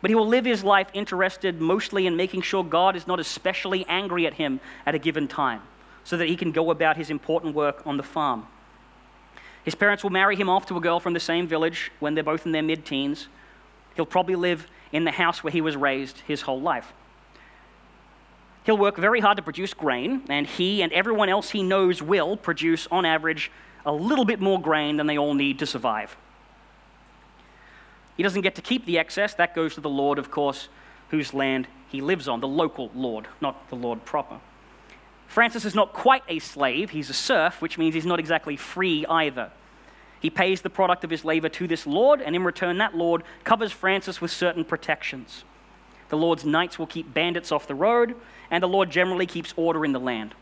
But 0.00 0.12
he 0.12 0.14
will 0.14 0.28
live 0.28 0.44
his 0.44 0.62
life 0.62 0.86
interested 0.92 1.60
mostly 1.60 2.06
in 2.06 2.14
making 2.14 2.42
sure 2.42 2.62
God 2.62 2.94
is 2.94 3.08
not 3.08 3.18
especially 3.18 3.84
angry 3.88 4.24
at 4.24 4.34
him 4.34 4.60
at 4.86 4.94
a 4.94 5.00
given 5.00 5.26
time 5.26 5.62
so 6.04 6.16
that 6.16 6.28
he 6.28 6.36
can 6.36 6.52
go 6.52 6.70
about 6.70 6.96
his 6.96 7.10
important 7.10 7.56
work 7.56 7.84
on 7.84 7.96
the 7.96 8.04
farm. 8.04 8.46
His 9.68 9.74
parents 9.74 10.02
will 10.02 10.08
marry 10.08 10.34
him 10.34 10.48
off 10.48 10.64
to 10.68 10.78
a 10.78 10.80
girl 10.80 10.98
from 10.98 11.12
the 11.12 11.20
same 11.20 11.46
village 11.46 11.92
when 12.00 12.14
they're 12.14 12.24
both 12.24 12.46
in 12.46 12.52
their 12.52 12.62
mid 12.62 12.86
teens. 12.86 13.28
He'll 13.96 14.06
probably 14.06 14.34
live 14.34 14.66
in 14.92 15.04
the 15.04 15.10
house 15.10 15.44
where 15.44 15.50
he 15.50 15.60
was 15.60 15.76
raised 15.76 16.20
his 16.20 16.40
whole 16.40 16.58
life. 16.58 16.94
He'll 18.64 18.78
work 18.78 18.96
very 18.96 19.20
hard 19.20 19.36
to 19.36 19.42
produce 19.42 19.74
grain, 19.74 20.22
and 20.30 20.46
he 20.46 20.80
and 20.80 20.90
everyone 20.94 21.28
else 21.28 21.50
he 21.50 21.62
knows 21.62 22.00
will 22.00 22.34
produce, 22.34 22.88
on 22.90 23.04
average, 23.04 23.50
a 23.84 23.92
little 23.92 24.24
bit 24.24 24.40
more 24.40 24.58
grain 24.58 24.96
than 24.96 25.06
they 25.06 25.18
all 25.18 25.34
need 25.34 25.58
to 25.58 25.66
survive. 25.66 26.16
He 28.16 28.22
doesn't 28.22 28.40
get 28.40 28.54
to 28.54 28.62
keep 28.62 28.86
the 28.86 28.98
excess, 28.98 29.34
that 29.34 29.54
goes 29.54 29.74
to 29.74 29.82
the 29.82 29.90
Lord, 29.90 30.18
of 30.18 30.30
course, 30.30 30.70
whose 31.10 31.34
land 31.34 31.68
he 31.90 32.00
lives 32.00 32.26
on, 32.26 32.40
the 32.40 32.48
local 32.48 32.90
Lord, 32.94 33.28
not 33.42 33.68
the 33.68 33.76
Lord 33.76 34.06
proper. 34.06 34.40
Francis 35.26 35.66
is 35.66 35.74
not 35.74 35.92
quite 35.92 36.22
a 36.26 36.38
slave, 36.38 36.88
he's 36.88 37.10
a 37.10 37.14
serf, 37.14 37.60
which 37.60 37.76
means 37.76 37.94
he's 37.94 38.06
not 38.06 38.18
exactly 38.18 38.56
free 38.56 39.04
either. 39.10 39.50
He 40.20 40.30
pays 40.30 40.62
the 40.62 40.70
product 40.70 41.04
of 41.04 41.10
his 41.10 41.24
labor 41.24 41.48
to 41.50 41.68
this 41.68 41.86
Lord, 41.86 42.20
and 42.20 42.34
in 42.34 42.44
return, 42.44 42.78
that 42.78 42.96
Lord 42.96 43.22
covers 43.44 43.72
Francis 43.72 44.20
with 44.20 44.30
certain 44.30 44.64
protections. 44.64 45.44
The 46.08 46.16
Lord's 46.16 46.44
knights 46.44 46.78
will 46.78 46.86
keep 46.86 47.12
bandits 47.12 47.52
off 47.52 47.68
the 47.68 47.74
road, 47.74 48.16
and 48.50 48.62
the 48.62 48.68
Lord 48.68 48.90
generally 48.90 49.26
keeps 49.26 49.54
order 49.56 49.84
in 49.84 49.92
the 49.92 50.00
land. 50.00 50.34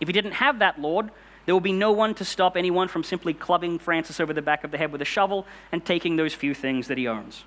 If 0.00 0.08
he 0.08 0.12
didn't 0.12 0.32
have 0.32 0.58
that 0.60 0.80
Lord, 0.80 1.10
there 1.44 1.54
will 1.54 1.60
be 1.60 1.72
no 1.72 1.92
one 1.92 2.14
to 2.14 2.24
stop 2.24 2.56
anyone 2.56 2.88
from 2.88 3.04
simply 3.04 3.34
clubbing 3.34 3.78
Francis 3.78 4.20
over 4.20 4.32
the 4.32 4.42
back 4.42 4.64
of 4.64 4.70
the 4.70 4.78
head 4.78 4.92
with 4.92 5.02
a 5.02 5.06
shovel 5.06 5.46
and 5.72 5.84
taking 5.84 6.16
those 6.16 6.34
few 6.34 6.54
things 6.54 6.88
that 6.88 6.98
he 6.98 7.06
owns. 7.06 7.44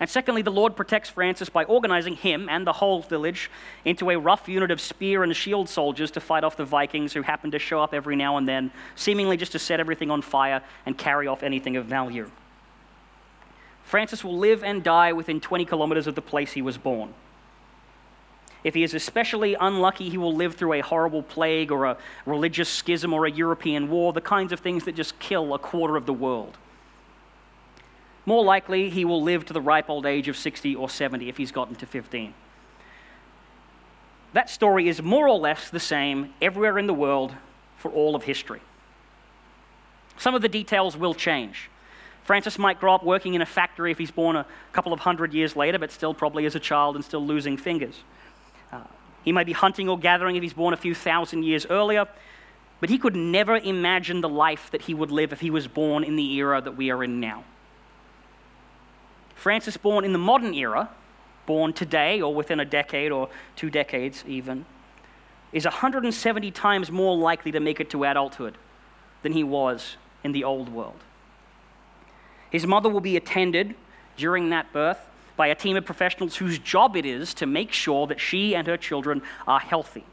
And 0.00 0.08
secondly, 0.08 0.40
the 0.40 0.50
Lord 0.50 0.76
protects 0.76 1.10
Francis 1.10 1.50
by 1.50 1.64
organizing 1.64 2.16
him 2.16 2.48
and 2.48 2.66
the 2.66 2.72
whole 2.72 3.02
village 3.02 3.50
into 3.84 4.10
a 4.10 4.18
rough 4.18 4.48
unit 4.48 4.70
of 4.70 4.80
spear 4.80 5.22
and 5.22 5.36
shield 5.36 5.68
soldiers 5.68 6.10
to 6.12 6.20
fight 6.20 6.42
off 6.42 6.56
the 6.56 6.64
Vikings 6.64 7.12
who 7.12 7.20
happen 7.20 7.50
to 7.50 7.58
show 7.58 7.82
up 7.82 7.92
every 7.92 8.16
now 8.16 8.38
and 8.38 8.48
then, 8.48 8.70
seemingly 8.96 9.36
just 9.36 9.52
to 9.52 9.58
set 9.58 9.78
everything 9.78 10.10
on 10.10 10.22
fire 10.22 10.62
and 10.86 10.96
carry 10.96 11.26
off 11.26 11.42
anything 11.42 11.76
of 11.76 11.84
value. 11.84 12.30
Francis 13.84 14.24
will 14.24 14.38
live 14.38 14.64
and 14.64 14.82
die 14.82 15.12
within 15.12 15.38
20 15.38 15.66
kilometers 15.66 16.06
of 16.06 16.14
the 16.14 16.22
place 16.22 16.52
he 16.52 16.62
was 16.62 16.78
born. 16.78 17.12
If 18.64 18.74
he 18.74 18.82
is 18.82 18.94
especially 18.94 19.54
unlucky, 19.54 20.08
he 20.08 20.16
will 20.18 20.34
live 20.34 20.54
through 20.54 20.74
a 20.74 20.80
horrible 20.80 21.22
plague 21.22 21.70
or 21.70 21.84
a 21.84 21.98
religious 22.24 22.68
schism 22.68 23.12
or 23.12 23.26
a 23.26 23.30
European 23.30 23.90
war, 23.90 24.12
the 24.12 24.20
kinds 24.20 24.52
of 24.52 24.60
things 24.60 24.84
that 24.84 24.94
just 24.94 25.18
kill 25.18 25.52
a 25.54 25.58
quarter 25.58 25.96
of 25.96 26.06
the 26.06 26.12
world. 26.12 26.56
More 28.26 28.44
likely, 28.44 28.90
he 28.90 29.04
will 29.04 29.22
live 29.22 29.46
to 29.46 29.52
the 29.52 29.60
ripe 29.60 29.88
old 29.88 30.06
age 30.06 30.28
of 30.28 30.36
60 30.36 30.74
or 30.74 30.88
70 30.88 31.28
if 31.28 31.36
he's 31.36 31.52
gotten 31.52 31.74
to 31.76 31.86
15. 31.86 32.34
That 34.32 34.48
story 34.48 34.88
is 34.88 35.02
more 35.02 35.28
or 35.28 35.38
less 35.38 35.70
the 35.70 35.80
same 35.80 36.34
everywhere 36.40 36.78
in 36.78 36.86
the 36.86 36.94
world 36.94 37.34
for 37.76 37.90
all 37.90 38.14
of 38.14 38.24
history. 38.24 38.60
Some 40.18 40.34
of 40.34 40.42
the 40.42 40.48
details 40.48 40.96
will 40.96 41.14
change. 41.14 41.70
Francis 42.22 42.58
might 42.58 42.78
grow 42.78 42.94
up 42.94 43.02
working 43.02 43.34
in 43.34 43.42
a 43.42 43.46
factory 43.46 43.90
if 43.90 43.98
he's 43.98 44.10
born 44.10 44.36
a 44.36 44.46
couple 44.72 44.92
of 44.92 45.00
hundred 45.00 45.32
years 45.32 45.56
later, 45.56 45.78
but 45.78 45.90
still 45.90 46.14
probably 46.14 46.44
as 46.46 46.54
a 46.54 46.60
child 46.60 46.94
and 46.94 47.04
still 47.04 47.26
losing 47.26 47.56
fingers. 47.56 47.96
Uh, 48.70 48.82
he 49.24 49.32
may 49.32 49.42
be 49.42 49.52
hunting 49.52 49.88
or 49.88 49.98
gathering 49.98 50.36
if 50.36 50.42
he's 50.42 50.52
born 50.52 50.74
a 50.74 50.76
few 50.76 50.94
thousand 50.94 51.42
years 51.42 51.66
earlier, 51.66 52.06
but 52.78 52.88
he 52.88 52.98
could 52.98 53.16
never 53.16 53.56
imagine 53.56 54.20
the 54.20 54.28
life 54.28 54.70
that 54.70 54.82
he 54.82 54.94
would 54.94 55.10
live 55.10 55.32
if 55.32 55.40
he 55.40 55.50
was 55.50 55.66
born 55.66 56.04
in 56.04 56.16
the 56.16 56.34
era 56.34 56.60
that 56.60 56.76
we 56.76 56.90
are 56.90 57.02
in 57.02 57.18
now. 57.18 57.42
Francis, 59.40 59.78
born 59.78 60.04
in 60.04 60.12
the 60.12 60.18
modern 60.18 60.52
era, 60.52 60.90
born 61.46 61.72
today 61.72 62.20
or 62.20 62.34
within 62.34 62.60
a 62.60 62.64
decade 62.64 63.10
or 63.10 63.30
two 63.56 63.70
decades 63.70 64.22
even, 64.28 64.66
is 65.50 65.64
170 65.64 66.50
times 66.50 66.90
more 66.90 67.16
likely 67.16 67.50
to 67.50 67.58
make 67.58 67.80
it 67.80 67.88
to 67.88 68.04
adulthood 68.04 68.58
than 69.22 69.32
he 69.32 69.42
was 69.42 69.96
in 70.22 70.32
the 70.32 70.44
old 70.44 70.68
world. 70.68 71.02
His 72.50 72.66
mother 72.66 72.90
will 72.90 73.00
be 73.00 73.16
attended 73.16 73.74
during 74.18 74.50
that 74.50 74.70
birth 74.74 74.98
by 75.38 75.46
a 75.46 75.54
team 75.54 75.74
of 75.74 75.86
professionals 75.86 76.36
whose 76.36 76.58
job 76.58 76.94
it 76.94 77.06
is 77.06 77.32
to 77.32 77.46
make 77.46 77.72
sure 77.72 78.06
that 78.08 78.20
she 78.20 78.54
and 78.54 78.66
her 78.66 78.76
children 78.76 79.22
are 79.48 79.60
healthy. 79.60 80.04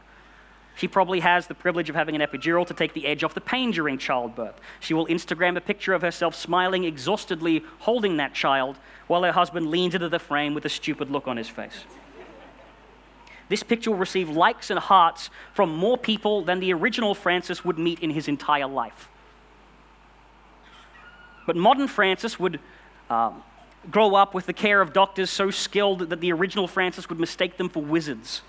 She 0.78 0.88
probably 0.88 1.22
has 1.22 1.48
the 1.48 1.56
privilege 1.56 1.90
of 1.90 1.96
having 1.96 2.14
an 2.14 2.22
epidural 2.22 2.66
to 2.68 2.74
take 2.74 2.94
the 2.94 3.08
edge 3.08 3.24
off 3.24 3.34
the 3.34 3.42
pain 3.42 3.72
during 3.72 3.98
childbirth. 3.98 4.62
She 4.80 4.94
will 4.94 5.08
Instagram 5.08 5.58
a 5.58 5.62
picture 5.62 5.96
of 5.96 6.04
herself 6.04 6.36
smiling 6.36 6.84
exhaustedly, 6.84 7.64
holding 7.80 8.18
that 8.18 8.36
child, 8.36 8.78
while 9.08 9.24
her 9.24 9.32
husband 9.32 9.72
leans 9.72 9.96
into 9.96 10.08
the 10.08 10.20
frame 10.20 10.54
with 10.54 10.66
a 10.66 10.70
stupid 10.70 11.10
look 11.10 11.28
on 11.28 11.36
his 11.36 11.50
face. 11.50 11.84
This 13.50 13.64
picture 13.64 13.90
will 13.90 13.98
receive 13.98 14.30
likes 14.30 14.70
and 14.70 14.80
hearts 14.80 15.32
from 15.52 15.76
more 15.76 15.98
people 15.98 16.44
than 16.44 16.60
the 16.60 16.72
original 16.74 17.16
Francis 17.16 17.66
would 17.66 17.80
meet 17.80 18.00
in 18.02 18.12
his 18.12 18.28
entire 18.28 18.68
life. 18.68 19.10
But 21.48 21.56
modern 21.56 21.88
Francis 21.88 22.40
would 22.40 22.60
um, 23.10 23.42
grow 23.90 24.14
up 24.14 24.36
with 24.36 24.46
the 24.46 24.54
care 24.54 24.80
of 24.80 24.94
doctors 24.94 25.32
so 25.32 25.50
skilled 25.50 26.12
that 26.12 26.22
the 26.22 26.32
original 26.32 26.68
Francis 26.68 27.10
would 27.10 27.20
mistake 27.20 27.58
them 27.58 27.68
for 27.68 27.82
wizards 27.82 28.44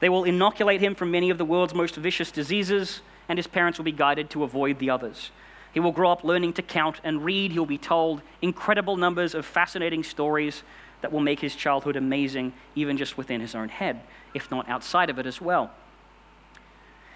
they 0.00 0.08
will 0.08 0.24
inoculate 0.24 0.80
him 0.80 0.94
from 0.94 1.10
many 1.10 1.30
of 1.30 1.38
the 1.38 1.44
world's 1.44 1.74
most 1.74 1.94
vicious 1.96 2.32
diseases, 2.32 3.02
and 3.28 3.38
his 3.38 3.46
parents 3.46 3.78
will 3.78 3.84
be 3.84 3.92
guided 3.92 4.30
to 4.30 4.42
avoid 4.42 4.78
the 4.78 4.90
others. 4.90 5.30
He 5.72 5.80
will 5.80 5.92
grow 5.92 6.10
up 6.10 6.24
learning 6.24 6.54
to 6.54 6.62
count 6.62 7.00
and 7.04 7.24
read. 7.24 7.52
He'll 7.52 7.64
be 7.64 7.78
told 7.78 8.22
incredible 8.42 8.96
numbers 8.96 9.34
of 9.34 9.46
fascinating 9.46 10.02
stories 10.02 10.62
that 11.00 11.12
will 11.12 11.20
make 11.20 11.40
his 11.40 11.54
childhood 11.54 11.96
amazing, 11.96 12.52
even 12.74 12.96
just 12.96 13.16
within 13.16 13.40
his 13.40 13.54
own 13.54 13.68
head, 13.68 14.00
if 14.34 14.50
not 14.50 14.68
outside 14.68 15.10
of 15.10 15.18
it 15.18 15.26
as 15.26 15.40
well. 15.40 15.70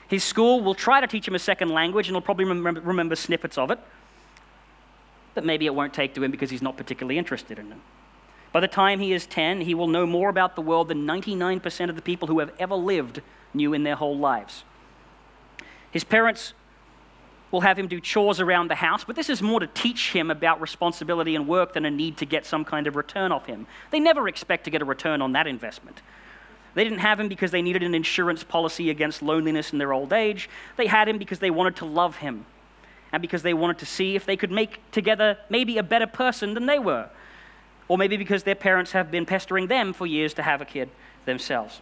His 0.06 0.22
school 0.22 0.60
will 0.62 0.74
try 0.74 1.00
to 1.00 1.06
teach 1.06 1.26
him 1.26 1.34
a 1.34 1.38
second 1.38 1.70
language, 1.70 2.06
and 2.06 2.14
he'll 2.14 2.20
probably 2.20 2.44
remember, 2.44 3.16
snippets 3.16 3.58
of 3.58 3.70
it, 3.70 3.78
but 5.34 5.44
maybe 5.44 5.66
it 5.66 5.74
won't 5.74 5.92
take 5.92 6.14
to 6.14 6.22
him 6.22 6.30
because 6.30 6.50
he's 6.50 6.62
not 6.62 6.76
particularly 6.76 7.18
interested 7.18 7.58
in 7.58 7.72
it. 7.72 7.78
By 8.54 8.60
the 8.60 8.68
time 8.68 9.00
he 9.00 9.12
is 9.12 9.26
10, 9.26 9.62
he 9.62 9.74
will 9.74 9.88
know 9.88 10.06
more 10.06 10.28
about 10.28 10.54
the 10.54 10.62
world 10.62 10.86
than 10.86 11.04
99% 11.04 11.90
of 11.90 11.96
the 11.96 12.02
people 12.02 12.28
who 12.28 12.38
have 12.38 12.52
ever 12.60 12.76
lived 12.76 13.20
knew 13.52 13.74
in 13.74 13.82
their 13.82 13.96
whole 13.96 14.16
lives. 14.16 14.62
His 15.90 16.04
parents 16.04 16.52
will 17.50 17.62
have 17.62 17.76
him 17.76 17.88
do 17.88 17.98
chores 17.98 18.38
around 18.38 18.70
the 18.70 18.76
house, 18.76 19.02
but 19.02 19.16
this 19.16 19.28
is 19.28 19.42
more 19.42 19.58
to 19.58 19.66
teach 19.66 20.12
him 20.12 20.30
about 20.30 20.60
responsibility 20.60 21.34
and 21.34 21.48
work 21.48 21.72
than 21.72 21.84
a 21.84 21.90
need 21.90 22.16
to 22.18 22.26
get 22.26 22.46
some 22.46 22.64
kind 22.64 22.86
of 22.86 22.94
return 22.94 23.32
off 23.32 23.46
him. 23.46 23.66
They 23.90 23.98
never 23.98 24.28
expect 24.28 24.62
to 24.66 24.70
get 24.70 24.80
a 24.80 24.84
return 24.84 25.20
on 25.20 25.32
that 25.32 25.48
investment. 25.48 26.00
They 26.74 26.84
didn't 26.84 27.00
have 27.00 27.18
him 27.18 27.26
because 27.26 27.50
they 27.50 27.62
needed 27.62 27.82
an 27.82 27.92
insurance 27.92 28.44
policy 28.44 28.88
against 28.88 29.20
loneliness 29.20 29.72
in 29.72 29.80
their 29.80 29.92
old 29.92 30.12
age. 30.12 30.48
They 30.76 30.86
had 30.86 31.08
him 31.08 31.18
because 31.18 31.40
they 31.40 31.50
wanted 31.50 31.74
to 31.76 31.86
love 31.86 32.18
him 32.18 32.46
and 33.10 33.20
because 33.20 33.42
they 33.42 33.54
wanted 33.54 33.78
to 33.78 33.86
see 33.86 34.14
if 34.14 34.24
they 34.24 34.36
could 34.36 34.52
make 34.52 34.78
together 34.92 35.38
maybe 35.50 35.76
a 35.76 35.82
better 35.82 36.06
person 36.06 36.54
than 36.54 36.66
they 36.66 36.78
were. 36.78 37.10
Or 37.88 37.98
maybe 37.98 38.16
because 38.16 38.44
their 38.44 38.54
parents 38.54 38.92
have 38.92 39.10
been 39.10 39.26
pestering 39.26 39.66
them 39.66 39.92
for 39.92 40.06
years 40.06 40.34
to 40.34 40.42
have 40.42 40.60
a 40.60 40.64
kid 40.64 40.88
themselves. 41.24 41.80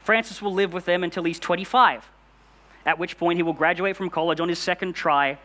Francis 0.00 0.40
will 0.40 0.54
live 0.54 0.72
with 0.72 0.84
them 0.84 1.02
until 1.02 1.24
he's 1.24 1.38
25 1.38 2.08
at 2.88 2.98
which 2.98 3.18
point 3.18 3.36
he 3.36 3.42
will 3.42 3.52
graduate 3.52 3.96
from 3.96 4.08
college 4.08 4.40
on 4.40 4.48
his 4.48 4.58
second 4.58 4.94
try, 4.94 5.38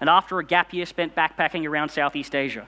and 0.00 0.10
after 0.10 0.40
a 0.40 0.44
gap 0.44 0.74
year 0.74 0.84
spent 0.84 1.14
backpacking 1.14 1.68
around 1.68 1.88
Southeast 1.88 2.34
Asia. 2.34 2.66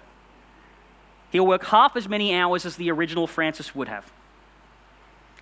He'll 1.31 1.47
work 1.47 1.65
half 1.65 1.97
as 1.97 2.09
many 2.09 2.33
hours 2.33 2.65
as 2.65 2.77
the 2.77 2.89
original 2.93 3.27
Francis 3.27 3.75
would 3.75 3.89
have. 3.89 4.13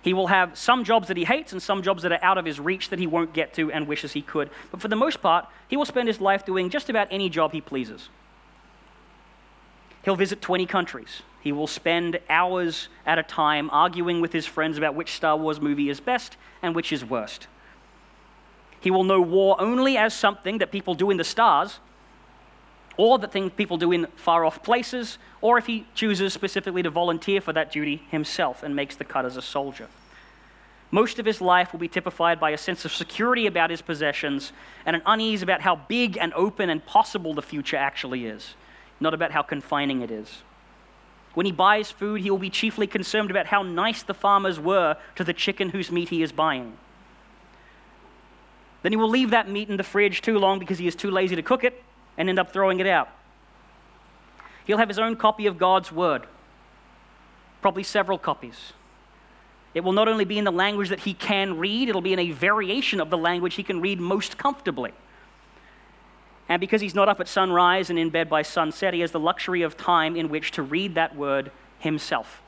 He 0.01 0.13
will 0.13 0.27
have 0.27 0.57
some 0.57 0.83
jobs 0.83 1.09
that 1.09 1.17
he 1.17 1.25
hates 1.25 1.51
and 1.51 1.61
some 1.61 1.83
jobs 1.83 2.01
that 2.01 2.11
are 2.11 2.23
out 2.23 2.39
of 2.39 2.45
his 2.45 2.59
reach 2.59 2.89
that 2.89 2.97
he 2.97 3.05
won't 3.05 3.33
get 3.33 3.53
to 3.53 3.71
and 3.71 3.87
wishes 3.87 4.13
he 4.13 4.23
could. 4.23 4.49
But 4.71 4.81
for 4.81 4.87
the 4.87 4.95
most 4.95 5.21
part, 5.21 5.47
he 5.67 5.77
will 5.77 5.85
spend 5.85 6.07
his 6.07 6.19
life 6.19 6.43
doing 6.43 6.71
just 6.71 6.89
about 6.89 7.07
any 7.11 7.29
job 7.29 7.51
he 7.51 7.61
pleases. 7.61 8.09
He'll 10.05 10.15
visit 10.15 10.39
20 10.39 10.67
countries. 10.67 11.23
He 11.41 11.51
will 11.51 11.67
spend 11.67 12.19
hours 12.29 12.89
at 13.07 13.17
a 13.17 13.23
time 13.23 13.69
arguing 13.71 14.21
with 14.21 14.31
his 14.31 14.45
friends 14.45 14.77
about 14.77 14.93
which 14.93 15.11
Star 15.11 15.35
Wars 15.35 15.59
movie 15.59 15.89
is 15.89 15.99
best 15.99 16.37
and 16.61 16.75
which 16.75 16.93
is 16.93 17.03
worst. 17.03 17.47
He 18.79 18.91
will 18.91 19.03
know 19.03 19.19
war 19.19 19.59
only 19.59 19.97
as 19.97 20.13
something 20.13 20.59
that 20.59 20.71
people 20.71 20.93
do 20.93 21.09
in 21.09 21.17
the 21.17 21.23
stars, 21.23 21.79
or 22.97 23.17
that 23.17 23.31
things 23.31 23.51
people 23.57 23.77
do 23.77 23.91
in 23.91 24.05
far 24.15 24.45
off 24.45 24.61
places, 24.61 25.17
or 25.41 25.57
if 25.57 25.65
he 25.65 25.87
chooses 25.95 26.33
specifically 26.33 26.83
to 26.83 26.89
volunteer 26.91 27.41
for 27.41 27.51
that 27.53 27.71
duty 27.71 28.03
himself 28.11 28.61
and 28.61 28.75
makes 28.75 28.95
the 28.95 29.03
cut 29.03 29.25
as 29.25 29.37
a 29.37 29.41
soldier. 29.41 29.87
Most 30.91 31.17
of 31.17 31.25
his 31.25 31.41
life 31.41 31.73
will 31.73 31.79
be 31.79 31.87
typified 31.87 32.39
by 32.39 32.51
a 32.51 32.57
sense 32.59 32.85
of 32.85 32.93
security 32.93 33.47
about 33.47 33.71
his 33.71 33.81
possessions 33.81 34.53
and 34.85 34.95
an 34.95 35.01
unease 35.07 35.41
about 35.41 35.61
how 35.61 35.75
big 35.75 36.15
and 36.15 36.31
open 36.35 36.69
and 36.69 36.85
possible 36.85 37.33
the 37.33 37.41
future 37.41 37.75
actually 37.75 38.27
is, 38.27 38.53
not 38.99 39.13
about 39.13 39.31
how 39.31 39.41
confining 39.41 40.01
it 40.01 40.11
is. 40.11 40.43
When 41.33 41.45
he 41.45 41.51
buys 41.51 41.91
food, 41.91 42.21
he 42.21 42.31
will 42.31 42.37
be 42.37 42.49
chiefly 42.49 42.87
concerned 42.87 43.29
about 43.29 43.47
how 43.47 43.61
nice 43.61 44.03
the 44.03 44.13
farmers 44.13 44.59
were 44.59 44.95
to 45.15 45.23
the 45.23 45.33
chicken 45.33 45.69
whose 45.69 45.91
meat 45.91 46.09
he 46.09 46.23
is 46.23 46.31
buying. 46.31 46.77
Then 48.83 48.91
he 48.91 48.97
will 48.97 49.09
leave 49.09 49.31
that 49.31 49.49
meat 49.49 49.69
in 49.69 49.77
the 49.77 49.83
fridge 49.83 50.21
too 50.21 50.39
long 50.39 50.59
because 50.59 50.77
he 50.77 50.87
is 50.87 50.95
too 50.95 51.11
lazy 51.11 51.35
to 51.35 51.41
cook 51.41 51.63
it 51.63 51.83
and 52.17 52.29
end 52.29 52.39
up 52.39 52.53
throwing 52.53 52.79
it 52.79 52.87
out. 52.87 53.09
He'll 54.65 54.77
have 54.77 54.87
his 54.87 54.99
own 54.99 55.15
copy 55.15 55.45
of 55.45 55.57
God's 55.57 55.91
Word, 55.91 56.25
probably 57.61 57.83
several 57.83 58.17
copies. 58.17 58.73
It 59.73 59.83
will 59.83 59.91
not 59.91 60.07
only 60.07 60.23
be 60.23 60.37
in 60.37 60.45
the 60.45 60.51
language 60.51 60.89
that 60.89 61.01
he 61.01 61.13
can 61.13 61.57
read, 61.57 61.89
it'll 61.89 62.01
be 62.01 62.13
in 62.13 62.19
a 62.19 62.31
variation 62.31 63.01
of 63.01 63.09
the 63.09 63.17
language 63.17 63.55
he 63.55 63.63
can 63.63 63.81
read 63.81 63.99
most 63.99 64.37
comfortably. 64.37 64.93
And 66.47 66.59
because 66.59 66.81
he's 66.81 66.95
not 66.95 67.09
up 67.09 67.19
at 67.19 67.27
sunrise 67.27 67.89
and 67.89 67.97
in 67.97 68.09
bed 68.09 68.29
by 68.29 68.43
sunset, 68.43 68.93
he 68.93 68.99
has 68.99 69.11
the 69.11 69.19
luxury 69.19 69.63
of 69.63 69.77
time 69.77 70.15
in 70.15 70.29
which 70.29 70.51
to 70.51 70.61
read 70.63 70.95
that 70.95 71.15
word 71.15 71.51
himself. 71.79 72.41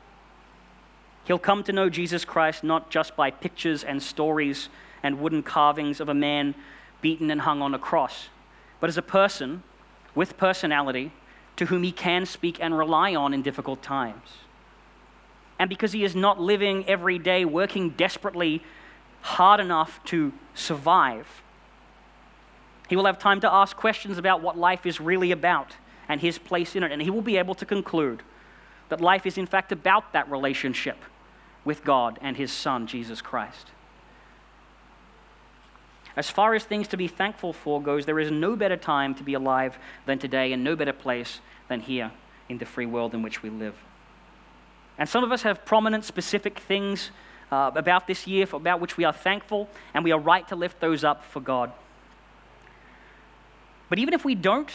He'll 1.25 1.39
come 1.39 1.63
to 1.63 1.73
know 1.73 1.89
Jesus 1.89 2.23
Christ 2.23 2.63
not 2.63 2.89
just 2.89 3.15
by 3.15 3.31
pictures 3.31 3.83
and 3.83 4.01
stories 4.01 4.69
and 5.03 5.19
wooden 5.19 5.43
carvings 5.43 5.99
of 5.99 6.09
a 6.09 6.13
man 6.13 6.55
beaten 7.01 7.29
and 7.31 7.41
hung 7.41 7.61
on 7.61 7.73
a 7.73 7.79
cross, 7.79 8.29
but 8.79 8.89
as 8.89 8.97
a 8.97 9.01
person 9.01 9.63
with 10.15 10.37
personality 10.37 11.11
to 11.57 11.65
whom 11.65 11.83
he 11.83 11.91
can 11.91 12.25
speak 12.25 12.59
and 12.61 12.77
rely 12.77 13.15
on 13.15 13.33
in 13.33 13.41
difficult 13.41 13.81
times. 13.81 14.29
And 15.59 15.69
because 15.69 15.91
he 15.91 16.03
is 16.03 16.15
not 16.15 16.39
living 16.39 16.87
every 16.87 17.17
day 17.17 17.45
working 17.45 17.89
desperately 17.89 18.63
hard 19.21 19.59
enough 19.59 19.99
to 20.05 20.31
survive, 20.53 21.41
he 22.87 22.95
will 22.95 23.05
have 23.05 23.19
time 23.19 23.41
to 23.41 23.51
ask 23.51 23.75
questions 23.75 24.17
about 24.17 24.41
what 24.41 24.57
life 24.57 24.85
is 24.85 24.99
really 24.99 25.31
about 25.31 25.75
and 26.07 26.21
his 26.21 26.37
place 26.37 26.75
in 26.75 26.83
it. 26.83 26.91
And 26.91 27.01
he 27.01 27.09
will 27.09 27.21
be 27.21 27.37
able 27.37 27.55
to 27.55 27.65
conclude 27.65 28.23
that 28.89 29.01
life 29.01 29.25
is, 29.25 29.37
in 29.37 29.45
fact, 29.45 29.71
about 29.71 30.13
that 30.13 30.29
relationship 30.31 30.97
with 31.65 31.83
God 31.83 32.17
and 32.21 32.37
his 32.37 32.51
Son, 32.51 32.87
Jesus 32.87 33.21
Christ. 33.21 33.67
As 36.15 36.29
far 36.29 36.55
as 36.55 36.63
things 36.63 36.87
to 36.87 36.97
be 36.97 37.07
thankful 37.07 37.53
for 37.53 37.81
goes, 37.81 38.05
there 38.05 38.19
is 38.19 38.31
no 38.31 38.55
better 38.55 38.77
time 38.77 39.13
to 39.15 39.23
be 39.23 39.33
alive 39.33 39.77
than 40.05 40.17
today, 40.17 40.51
and 40.51 40.63
no 40.63 40.75
better 40.75 40.93
place 40.93 41.41
than 41.67 41.81
here 41.81 42.11
in 42.49 42.57
the 42.57 42.65
free 42.65 42.85
world 42.85 43.13
in 43.13 43.21
which 43.21 43.43
we 43.43 43.49
live. 43.49 43.75
And 44.97 45.07
some 45.07 45.23
of 45.23 45.31
us 45.31 45.43
have 45.43 45.63
prominent, 45.65 46.05
specific 46.05 46.57
things 46.57 47.11
uh, 47.51 47.71
about 47.75 48.07
this 48.07 48.25
year 48.25 48.47
about 48.51 48.79
which 48.79 48.97
we 48.97 49.03
are 49.03 49.13
thankful, 49.13 49.69
and 49.93 50.03
we 50.03 50.11
are 50.11 50.19
right 50.19 50.47
to 50.47 50.55
lift 50.55 50.79
those 50.79 51.03
up 51.03 51.23
for 51.23 51.39
God. 51.39 51.71
But 53.89 53.99
even 53.99 54.13
if 54.13 54.25
we 54.25 54.35
don't, 54.35 54.69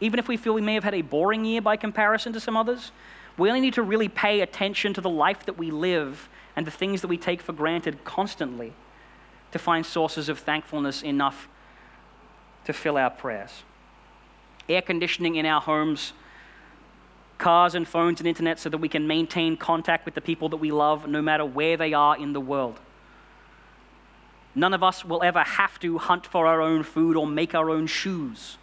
even 0.00 0.18
if 0.18 0.28
we 0.28 0.36
feel 0.36 0.54
we 0.54 0.60
may 0.60 0.74
have 0.74 0.84
had 0.84 0.94
a 0.94 1.02
boring 1.02 1.44
year 1.44 1.60
by 1.60 1.76
comparison 1.76 2.32
to 2.32 2.40
some 2.40 2.56
others, 2.56 2.90
we 3.38 3.48
only 3.48 3.60
need 3.60 3.74
to 3.74 3.82
really 3.82 4.08
pay 4.08 4.40
attention 4.40 4.92
to 4.94 5.00
the 5.00 5.10
life 5.10 5.46
that 5.46 5.56
we 5.56 5.70
live 5.70 6.28
and 6.56 6.66
the 6.66 6.70
things 6.70 7.00
that 7.00 7.08
we 7.08 7.16
take 7.16 7.40
for 7.40 7.52
granted 7.52 8.04
constantly 8.04 8.72
to 9.52 9.58
find 9.58 9.86
sources 9.86 10.28
of 10.28 10.38
thankfulness 10.38 11.02
enough 11.02 11.48
to 12.64 12.72
fill 12.72 12.96
our 12.96 13.10
prayers. 13.10 13.62
Air 14.68 14.82
conditioning 14.82 15.36
in 15.36 15.46
our 15.46 15.60
homes, 15.60 16.12
cars 17.38 17.74
and 17.74 17.86
phones 17.86 18.20
and 18.20 18.26
internet 18.26 18.58
so 18.58 18.68
that 18.68 18.78
we 18.78 18.88
can 18.88 19.06
maintain 19.06 19.56
contact 19.56 20.04
with 20.04 20.14
the 20.14 20.20
people 20.20 20.48
that 20.48 20.56
we 20.56 20.70
love 20.70 21.08
no 21.08 21.20
matter 21.20 21.44
where 21.44 21.76
they 21.76 21.92
are 21.92 22.16
in 22.16 22.32
the 22.32 22.40
world. 22.40 22.78
None 24.54 24.74
of 24.74 24.82
us 24.82 25.04
will 25.04 25.22
ever 25.22 25.40
have 25.40 25.78
to 25.80 25.98
hunt 25.98 26.26
for 26.26 26.46
our 26.46 26.60
own 26.60 26.82
food 26.82 27.16
or 27.16 27.26
make 27.26 27.54
our 27.54 27.70
own 27.70 27.86
shoes. 27.86 28.58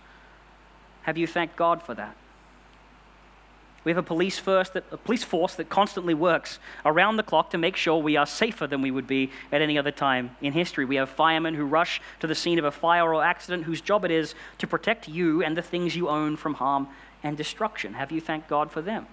Have 1.04 1.17
you 1.17 1.25
thanked 1.25 1.56
God 1.56 1.82
for 1.82 1.95
that? 1.95 2.15
We 3.84 3.91
have 3.91 3.97
a 3.97 4.04
police, 4.04 4.38
first 4.38 4.73
that, 4.73 4.84
a 4.91 4.97
police 4.97 5.23
force 5.23 5.56
that 5.56 5.69
constantly 5.69 6.13
works 6.13 6.60
around 6.86 7.15
the 7.15 7.23
clock 7.23 7.49
to 7.52 7.58
make 7.58 7.75
sure 7.78 7.97
we 7.97 8.17
are 8.17 8.25
safer 8.25 8.67
than 8.67 8.82
we 8.82 8.91
would 8.91 9.08
be 9.08 9.32
at 9.52 9.62
any 9.62 9.78
other 9.78 9.91
time 9.91 10.36
in 10.41 10.52
history. 10.52 10.84
We 10.84 10.97
have 10.97 11.10
firemen 11.10 11.56
who 11.56 11.65
rush 11.65 12.02
to 12.19 12.28
the 12.28 12.36
scene 12.36 12.60
of 12.60 12.65
a 12.65 12.71
fire 12.71 13.13
or 13.13 13.23
accident 13.23 13.63
whose 13.63 13.80
job 13.80 14.04
it 14.04 14.12
is 14.12 14.36
to 14.58 14.67
protect 14.67 15.08
you 15.08 15.41
and 15.41 15.56
the 15.56 15.62
things 15.62 15.95
you 15.95 16.10
own 16.10 16.36
from 16.36 16.56
harm 16.56 16.89
and 17.23 17.38
destruction. 17.38 17.93
Have 17.93 18.12
you 18.12 18.19
thanked 18.19 18.49
God 18.49 18.69
for 18.69 18.82
them? 18.82 19.08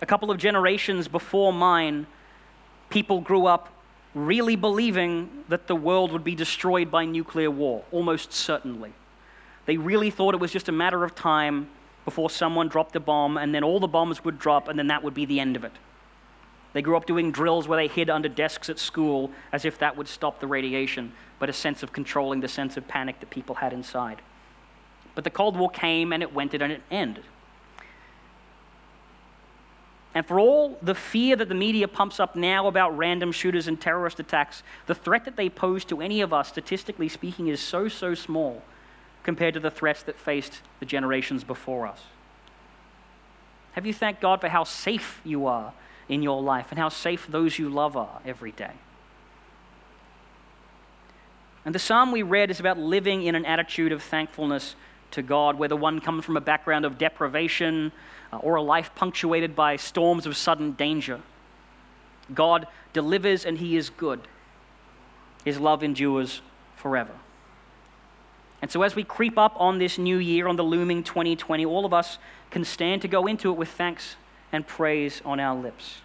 A 0.00 0.06
couple 0.06 0.30
of 0.30 0.38
generations 0.38 1.08
before 1.08 1.52
mine, 1.52 2.06
people 2.90 3.20
grew 3.20 3.46
up 3.46 3.68
really 4.14 4.56
believing 4.56 5.44
that 5.48 5.66
the 5.66 5.76
world 5.76 6.12
would 6.12 6.24
be 6.24 6.34
destroyed 6.34 6.90
by 6.90 7.04
nuclear 7.04 7.50
war, 7.50 7.84
almost 7.92 8.32
certainly. 8.32 8.92
They 9.66 9.76
really 9.76 10.10
thought 10.10 10.34
it 10.34 10.40
was 10.40 10.52
just 10.52 10.68
a 10.68 10.72
matter 10.72 11.04
of 11.04 11.14
time 11.14 11.70
before 12.04 12.28
someone 12.28 12.68
dropped 12.68 12.96
a 12.96 13.00
bomb, 13.00 13.36
and 13.36 13.54
then 13.54 13.62
all 13.62 13.78
the 13.78 13.86
bombs 13.86 14.24
would 14.24 14.38
drop, 14.38 14.68
and 14.68 14.78
then 14.78 14.88
that 14.88 15.04
would 15.04 15.14
be 15.14 15.24
the 15.24 15.38
end 15.38 15.54
of 15.54 15.64
it. 15.64 15.72
They 16.72 16.82
grew 16.82 16.96
up 16.96 17.06
doing 17.06 17.32
drills 17.32 17.68
where 17.68 17.76
they 17.76 17.88
hid 17.88 18.10
under 18.10 18.28
desks 18.28 18.68
at 18.68 18.78
school 18.78 19.30
as 19.52 19.64
if 19.64 19.78
that 19.78 19.96
would 19.96 20.08
stop 20.08 20.40
the 20.40 20.46
radiation, 20.46 21.12
but 21.38 21.48
a 21.48 21.52
sense 21.52 21.82
of 21.82 21.92
controlling 21.92 22.40
the 22.40 22.48
sense 22.48 22.76
of 22.76 22.86
panic 22.88 23.20
that 23.20 23.30
people 23.30 23.56
had 23.56 23.72
inside. 23.72 24.22
But 25.14 25.24
the 25.24 25.30
Cold 25.30 25.56
War 25.56 25.70
came 25.70 26.12
and 26.12 26.22
it 26.22 26.32
went 26.32 26.54
and 26.54 26.72
it 26.72 26.82
ended. 26.90 27.24
And 30.14 30.26
for 30.26 30.40
all 30.40 30.76
the 30.82 30.94
fear 30.94 31.36
that 31.36 31.48
the 31.48 31.54
media 31.54 31.86
pumps 31.86 32.18
up 32.18 32.34
now 32.34 32.66
about 32.66 32.96
random 32.96 33.30
shooters 33.30 33.68
and 33.68 33.80
terrorist 33.80 34.18
attacks, 34.18 34.62
the 34.86 34.94
threat 34.94 35.24
that 35.24 35.36
they 35.36 35.48
pose 35.48 35.84
to 35.86 36.00
any 36.00 36.20
of 36.20 36.32
us, 36.32 36.48
statistically 36.48 37.08
speaking, 37.08 37.46
is 37.46 37.60
so, 37.60 37.86
so 37.86 38.14
small 38.14 38.62
compared 39.22 39.54
to 39.54 39.60
the 39.60 39.70
threats 39.70 40.02
that 40.02 40.18
faced 40.18 40.62
the 40.80 40.86
generations 40.86 41.44
before 41.44 41.86
us? 41.86 42.00
Have 43.72 43.86
you 43.86 43.94
thanked 43.94 44.20
God 44.20 44.40
for 44.40 44.48
how 44.48 44.64
safe 44.64 45.20
you 45.24 45.46
are 45.46 45.72
in 46.08 46.22
your 46.22 46.42
life 46.42 46.66
and 46.70 46.78
how 46.78 46.88
safe 46.88 47.28
those 47.28 47.58
you 47.58 47.68
love 47.68 47.96
are 47.96 48.20
every 48.26 48.50
day? 48.50 48.72
And 51.64 51.72
the 51.74 51.78
psalm 51.78 52.10
we 52.10 52.22
read 52.22 52.50
is 52.50 52.58
about 52.58 52.78
living 52.78 53.22
in 53.22 53.36
an 53.36 53.44
attitude 53.44 53.92
of 53.92 54.02
thankfulness 54.02 54.74
to 55.12 55.22
God, 55.22 55.56
whether 55.56 55.76
one 55.76 56.00
comes 56.00 56.24
from 56.24 56.36
a 56.36 56.40
background 56.40 56.84
of 56.84 56.98
deprivation 56.98 57.92
Uh, 58.32 58.36
or 58.36 58.54
a 58.54 58.62
life 58.62 58.94
punctuated 58.94 59.56
by 59.56 59.76
storms 59.76 60.24
of 60.24 60.36
sudden 60.36 60.72
danger. 60.72 61.20
God 62.32 62.66
delivers 62.92 63.44
and 63.44 63.58
He 63.58 63.76
is 63.76 63.90
good. 63.90 64.20
His 65.44 65.58
love 65.58 65.82
endures 65.82 66.42
forever. 66.76 67.12
And 68.62 68.70
so, 68.70 68.82
as 68.82 68.94
we 68.94 69.04
creep 69.04 69.38
up 69.38 69.54
on 69.56 69.78
this 69.78 69.96
new 69.96 70.18
year, 70.18 70.46
on 70.46 70.56
the 70.56 70.62
looming 70.62 71.02
2020, 71.02 71.64
all 71.64 71.86
of 71.86 71.94
us 71.94 72.18
can 72.50 72.64
stand 72.64 73.02
to 73.02 73.08
go 73.08 73.26
into 73.26 73.50
it 73.50 73.56
with 73.56 73.70
thanks 73.70 74.16
and 74.52 74.66
praise 74.66 75.22
on 75.24 75.40
our 75.40 75.56
lips. 75.56 76.02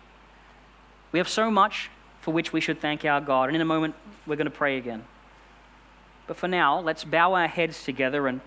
We 1.12 1.20
have 1.20 1.30
so 1.30 1.52
much 1.52 1.90
for 2.22 2.34
which 2.34 2.54
we 2.54 2.62
should 2.62 2.80
thank 2.80 3.04
our 3.06 3.22
God. 3.22 3.50
And 3.50 3.56
in 3.56 3.62
a 3.62 3.66
moment, 3.66 3.96
we're 4.26 4.36
going 4.36 4.46
to 4.46 4.52
pray 4.52 4.78
again. 4.78 5.04
But 6.28 6.38
for 6.38 6.48
now, 6.48 6.80
let's 6.80 7.04
bow 7.04 7.34
our 7.34 7.48
heads 7.48 7.84
together 7.84 8.28
and 8.28 8.42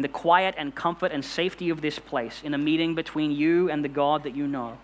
in 0.00 0.02
the 0.02 0.08
quiet 0.08 0.54
and 0.56 0.74
comfort 0.74 1.12
and 1.12 1.22
safety 1.22 1.68
of 1.68 1.82
this 1.82 1.98
place, 1.98 2.40
in 2.42 2.54
a 2.54 2.58
meeting 2.58 2.94
between 2.94 3.30
you 3.30 3.68
and 3.68 3.84
the 3.84 3.88
God 3.88 4.22
that 4.22 4.34
you 4.34 4.46
know, 4.46 4.78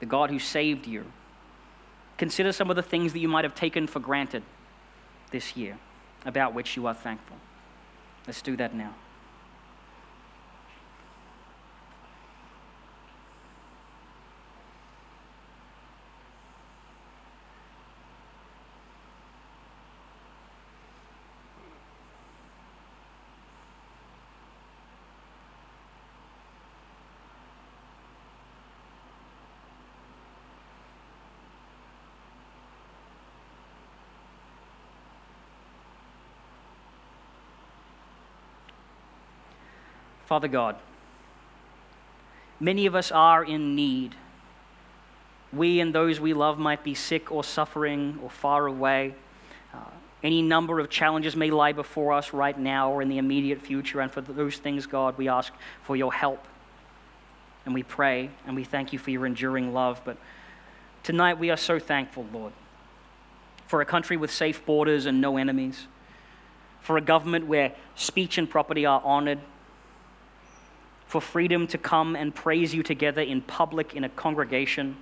the 0.00 0.06
God 0.06 0.28
who 0.28 0.40
saved 0.40 0.88
you. 0.88 1.04
Consider 2.18 2.50
some 2.50 2.68
of 2.68 2.74
the 2.74 2.82
things 2.82 3.12
that 3.12 3.20
you 3.20 3.28
might 3.28 3.44
have 3.44 3.54
taken 3.54 3.86
for 3.86 4.00
granted 4.00 4.42
this 5.30 5.56
year, 5.56 5.78
about 6.26 6.52
which 6.52 6.76
you 6.76 6.88
are 6.88 6.94
thankful. 6.94 7.36
Let's 8.26 8.42
do 8.42 8.56
that 8.56 8.74
now. 8.74 8.92
Father 40.32 40.48
God, 40.48 40.76
many 42.58 42.86
of 42.86 42.94
us 42.94 43.12
are 43.12 43.44
in 43.44 43.74
need. 43.74 44.14
We 45.52 45.78
and 45.78 45.94
those 45.94 46.20
we 46.20 46.32
love 46.32 46.58
might 46.58 46.82
be 46.82 46.94
sick 46.94 47.30
or 47.30 47.44
suffering 47.44 48.18
or 48.22 48.30
far 48.30 48.66
away. 48.66 49.14
Uh, 49.74 49.80
any 50.22 50.40
number 50.40 50.80
of 50.80 50.88
challenges 50.88 51.36
may 51.36 51.50
lie 51.50 51.72
before 51.72 52.14
us 52.14 52.32
right 52.32 52.58
now 52.58 52.90
or 52.90 53.02
in 53.02 53.10
the 53.10 53.18
immediate 53.18 53.60
future. 53.60 54.00
And 54.00 54.10
for 54.10 54.22
those 54.22 54.56
things, 54.56 54.86
God, 54.86 55.18
we 55.18 55.28
ask 55.28 55.52
for 55.82 55.96
your 55.96 56.14
help. 56.14 56.42
And 57.66 57.74
we 57.74 57.82
pray 57.82 58.30
and 58.46 58.56
we 58.56 58.64
thank 58.64 58.94
you 58.94 58.98
for 58.98 59.10
your 59.10 59.26
enduring 59.26 59.74
love. 59.74 60.00
But 60.02 60.16
tonight 61.02 61.38
we 61.38 61.50
are 61.50 61.58
so 61.58 61.78
thankful, 61.78 62.24
Lord, 62.32 62.54
for 63.66 63.82
a 63.82 63.84
country 63.84 64.16
with 64.16 64.30
safe 64.30 64.64
borders 64.64 65.04
and 65.04 65.20
no 65.20 65.36
enemies, 65.36 65.88
for 66.80 66.96
a 66.96 67.02
government 67.02 67.48
where 67.48 67.72
speech 67.96 68.38
and 68.38 68.48
property 68.48 68.86
are 68.86 69.02
honored 69.04 69.38
for 71.12 71.20
freedom 71.20 71.66
to 71.66 71.76
come 71.76 72.16
and 72.16 72.34
praise 72.34 72.74
you 72.74 72.82
together 72.82 73.20
in 73.20 73.42
public 73.42 73.92
in 73.92 74.02
a 74.02 74.08
congregation, 74.08 74.96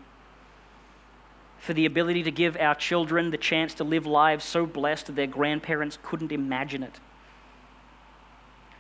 for 1.61 1.73
the 1.73 1.87
ability 1.87 2.25
to 2.25 2.33
give 2.33 2.57
our 2.57 2.75
children 2.75 3.31
the 3.31 3.38
chance 3.38 3.75
to 3.75 3.85
live 3.85 4.07
lives 4.07 4.44
so 4.44 4.66
blessed 4.66 5.07
that 5.07 5.14
their 5.14 5.29
grandparents 5.29 6.01
couldn't 6.03 6.33
imagine 6.33 6.83
it, 6.83 6.99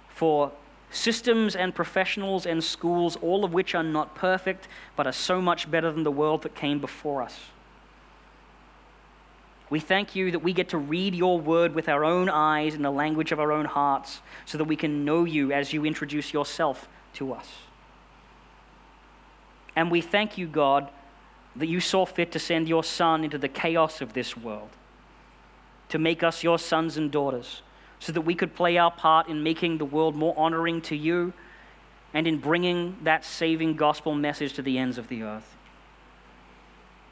for 0.08 0.50
systems 0.90 1.54
and 1.54 1.72
professionals 1.72 2.46
and 2.46 2.64
schools, 2.64 3.14
all 3.22 3.44
of 3.44 3.52
which 3.52 3.76
are 3.76 3.84
not 3.84 4.16
perfect 4.16 4.66
but 4.96 5.06
are 5.06 5.12
so 5.12 5.40
much 5.40 5.70
better 5.70 5.92
than 5.92 6.02
the 6.02 6.10
world 6.10 6.42
that 6.42 6.56
came 6.56 6.80
before 6.80 7.22
us. 7.22 7.38
We 9.70 9.78
thank 9.78 10.16
you 10.16 10.32
that 10.32 10.40
we 10.40 10.52
get 10.52 10.70
to 10.70 10.78
read 10.78 11.14
your 11.14 11.38
word 11.38 11.76
with 11.76 11.88
our 11.88 12.04
own 12.04 12.28
eyes 12.28 12.74
in 12.74 12.82
the 12.82 12.90
language 12.90 13.30
of 13.30 13.38
our 13.38 13.52
own 13.52 13.66
hearts 13.66 14.20
so 14.46 14.58
that 14.58 14.64
we 14.64 14.74
can 14.74 15.04
know 15.04 15.22
you 15.22 15.52
as 15.52 15.72
you 15.72 15.84
introduce 15.84 16.32
yourself 16.32 16.88
to 17.14 17.32
us. 17.32 17.48
And 19.76 19.90
we 19.90 20.00
thank 20.00 20.36
you, 20.36 20.46
God, 20.46 20.90
that 21.56 21.66
you 21.66 21.80
saw 21.80 22.04
fit 22.06 22.32
to 22.32 22.38
send 22.38 22.68
your 22.68 22.84
Son 22.84 23.24
into 23.24 23.38
the 23.38 23.48
chaos 23.48 24.00
of 24.00 24.12
this 24.12 24.36
world, 24.36 24.70
to 25.88 25.98
make 25.98 26.22
us 26.22 26.42
your 26.42 26.58
sons 26.58 26.96
and 26.96 27.10
daughters, 27.10 27.62
so 27.98 28.12
that 28.12 28.22
we 28.22 28.34
could 28.34 28.54
play 28.54 28.78
our 28.78 28.90
part 28.90 29.28
in 29.28 29.42
making 29.42 29.78
the 29.78 29.84
world 29.84 30.14
more 30.14 30.34
honoring 30.36 30.80
to 30.82 30.96
you 30.96 31.32
and 32.14 32.26
in 32.26 32.38
bringing 32.38 32.96
that 33.04 33.24
saving 33.24 33.76
gospel 33.76 34.14
message 34.14 34.52
to 34.54 34.62
the 34.62 34.78
ends 34.78 34.98
of 34.98 35.08
the 35.08 35.22
earth. 35.22 35.56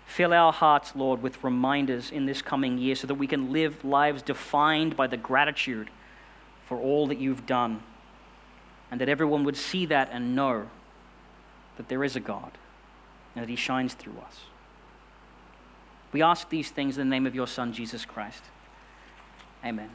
Fill 0.06 0.32
our 0.32 0.52
hearts, 0.52 0.96
Lord, 0.96 1.22
with 1.22 1.44
reminders 1.44 2.10
in 2.10 2.24
this 2.24 2.40
coming 2.40 2.78
year 2.78 2.94
so 2.94 3.06
that 3.06 3.14
we 3.14 3.26
can 3.26 3.52
live 3.52 3.84
lives 3.84 4.22
defined 4.22 4.96
by 4.96 5.06
the 5.06 5.18
gratitude 5.18 5.90
for 6.66 6.78
all 6.78 7.06
that 7.08 7.18
you've 7.18 7.44
done 7.44 7.82
and 8.90 9.00
that 9.00 9.08
everyone 9.08 9.44
would 9.44 9.56
see 9.56 9.86
that 9.86 10.08
and 10.12 10.34
know 10.34 10.68
that 11.76 11.88
there 11.88 12.04
is 12.04 12.16
a 12.16 12.20
God 12.20 12.52
and 13.34 13.42
that 13.42 13.48
He 13.48 13.56
shines 13.56 13.94
through 13.94 14.18
us. 14.26 14.40
We 16.12 16.22
ask 16.22 16.48
these 16.48 16.70
things 16.70 16.96
in 16.96 17.08
the 17.08 17.14
name 17.14 17.26
of 17.26 17.34
your 17.34 17.46
Son, 17.46 17.72
Jesus 17.72 18.04
Christ. 18.04 18.42
Amen. 19.64 19.90